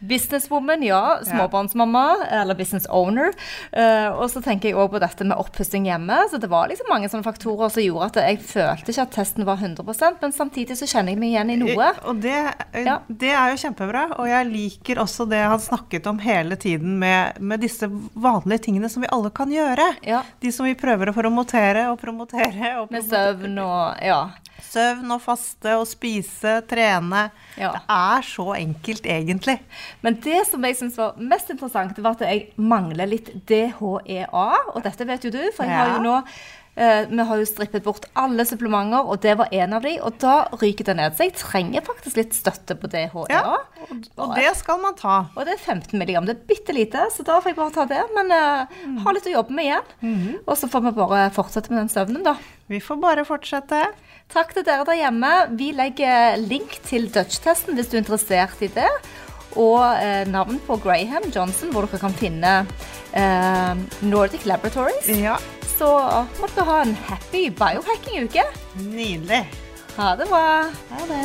Businesswoman, 0.00 0.82
ja. 0.82 1.18
Småbarnsmamma, 1.26 2.16
eller 2.30 2.54
business 2.54 2.86
owner. 2.90 3.32
Uh, 3.76 4.08
og 4.16 4.30
så 4.32 4.40
tenker 4.44 4.70
jeg 4.70 4.78
òg 4.80 4.90
på 4.94 5.00
dette 5.02 5.24
med 5.28 5.36
oppussing 5.40 5.86
hjemme. 5.88 6.16
Så 6.30 6.40
det 6.40 6.50
var 6.50 6.68
liksom 6.70 6.88
mange 6.90 7.08
sånne 7.12 7.26
faktorer 7.26 7.70
som 7.72 7.84
gjorde 7.84 8.08
at 8.10 8.20
jeg 8.24 8.40
følte 8.44 8.94
ikke 8.94 9.06
at 9.06 9.14
testen 9.14 9.46
var 9.48 9.60
100% 9.60 10.20
men 10.20 10.32
samtidig 10.34 10.76
så 10.78 10.88
kjenner 10.88 11.12
jeg 11.14 11.20
meg 11.20 11.32
igjen 11.34 11.52
i 11.54 11.58
noe. 11.60 11.90
Og 12.08 12.20
det, 12.24 12.36
Ja. 12.84 12.98
det 13.08 13.30
er 13.30 13.52
jo 13.52 13.60
kjempebra. 13.64 14.06
Og 14.18 14.28
jeg 14.28 14.46
liker 14.50 15.00
også 15.04 15.28
det 15.28 15.40
han 15.44 15.60
snakket 15.62 16.06
om 16.10 16.18
hele 16.22 16.56
tiden 16.56 16.98
med, 16.98 17.40
med 17.40 17.60
disse 17.60 17.88
vanlige 18.14 18.66
tingene 18.68 18.88
som 18.92 19.02
vi 19.04 19.10
alle 19.12 19.30
kan 19.30 19.52
gjøre. 19.52 19.94
Ja. 20.06 20.22
De 20.40 20.52
som 20.52 20.66
vi 20.66 20.74
prøver 20.78 21.10
å 21.10 21.16
promotere 21.16 21.88
og 21.92 22.00
promotere. 22.00 22.76
Og 22.80 22.90
Med 22.92 23.04
søvn 23.08 23.58
og 23.62 24.00
Ja. 24.04 24.20
Søvn 24.64 25.10
og 25.14 25.22
faste 25.24 25.74
og 25.80 25.86
spise, 25.88 26.58
trene. 26.70 27.26
Ja. 27.56 27.72
Det 27.76 27.82
er 27.96 28.26
så 28.26 28.46
enkelt, 28.58 29.06
egentlig. 29.06 29.58
Men 30.04 30.20
det 30.24 30.44
som 30.50 30.64
jeg 30.66 30.78
syns 30.78 30.98
var 31.00 31.18
mest 31.20 31.50
interessant, 31.52 31.98
var 32.02 32.16
at 32.18 32.24
jeg 32.28 32.48
mangler 32.60 33.10
litt 33.10 33.32
DHEA. 33.48 34.48
Og 34.74 34.80
dette 34.86 35.06
vet 35.08 35.24
jo 35.28 35.34
du, 35.34 35.42
for 35.56 35.64
jeg 35.68 35.76
har 35.76 35.96
jo 35.96 36.02
nå 36.04 36.16
eh, 36.76 37.06
Vi 37.10 37.24
har 37.28 37.40
jo 37.40 37.46
strippet 37.48 37.84
bort 37.84 38.06
alle 38.18 38.44
supplementer, 38.46 39.02
og 39.10 39.20
det 39.24 39.34
var 39.40 39.50
en 39.52 39.74
av 39.76 39.82
de, 39.84 39.96
og 40.06 40.16
da 40.22 40.36
ryker 40.60 40.86
det 40.90 40.96
ned. 41.00 41.16
Så 41.18 41.26
jeg 41.26 41.34
trenger 41.40 41.84
faktisk 41.86 42.20
litt 42.20 42.36
støtte 42.36 42.76
på 42.78 42.88
DHEA. 42.92 43.26
Ja, 43.32 43.58
Og 44.20 44.36
det 44.36 44.52
skal 44.60 44.80
man 44.82 44.94
ta. 44.98 45.16
Og 45.34 45.44
det 45.48 45.56
er 45.56 45.64
15 45.64 45.98
milligram. 45.98 46.28
Det 46.28 46.36
er 46.38 46.46
bitte 46.48 46.76
lite, 46.76 47.08
så 47.14 47.26
da 47.26 47.40
får 47.40 47.52
jeg 47.52 47.58
bare 47.58 47.74
ta 47.74 47.88
det. 47.90 48.04
Men 48.16 48.30
uh, 48.32 49.02
har 49.04 49.16
litt 49.16 49.26
å 49.28 49.34
jobbe 49.34 49.56
med 49.56 49.66
igjen. 49.70 49.90
Og 50.46 50.54
så 50.60 50.70
får 50.70 50.86
vi 50.86 50.94
bare 51.00 51.26
fortsette 51.34 51.72
med 51.72 51.82
den 51.82 51.92
søvnen, 51.92 52.22
da. 52.26 52.36
Vi 52.70 52.78
får 52.80 53.00
bare 53.02 53.26
fortsette. 53.26 53.82
Takk 54.30 54.52
til 54.54 54.62
dere 54.66 54.84
der 54.86 54.98
hjemme. 55.00 55.30
Vi 55.58 55.72
legger 55.74 56.36
link 56.38 56.76
til 56.86 57.08
Dutch-testen 57.10 57.74
hvis 57.78 57.88
du 57.90 57.96
er 57.98 58.04
interessert 58.04 58.60
i 58.62 58.68
det. 58.70 58.86
Og 59.58 59.80
eh, 59.98 60.22
navn 60.30 60.60
på 60.66 60.76
Graham 60.84 61.26
Johnson, 61.34 61.72
hvor 61.74 61.88
dere 61.90 61.98
kan 62.04 62.14
finne 62.14 62.52
eh, 63.18 63.72
Nordic 64.06 64.46
Laboratories. 64.46 65.08
Ja, 65.18 65.34
Så 65.80 65.88
må 66.38 66.46
dere 66.54 66.68
ha 66.68 66.78
en 66.84 66.94
happy 67.08 67.48
biohacking-uke. 67.58 68.46
nydelig. 68.86 69.42
Ha 69.96 70.14
det 70.20 70.28
bra. 70.30 70.44
Ha 70.94 71.06
det. 71.10 71.24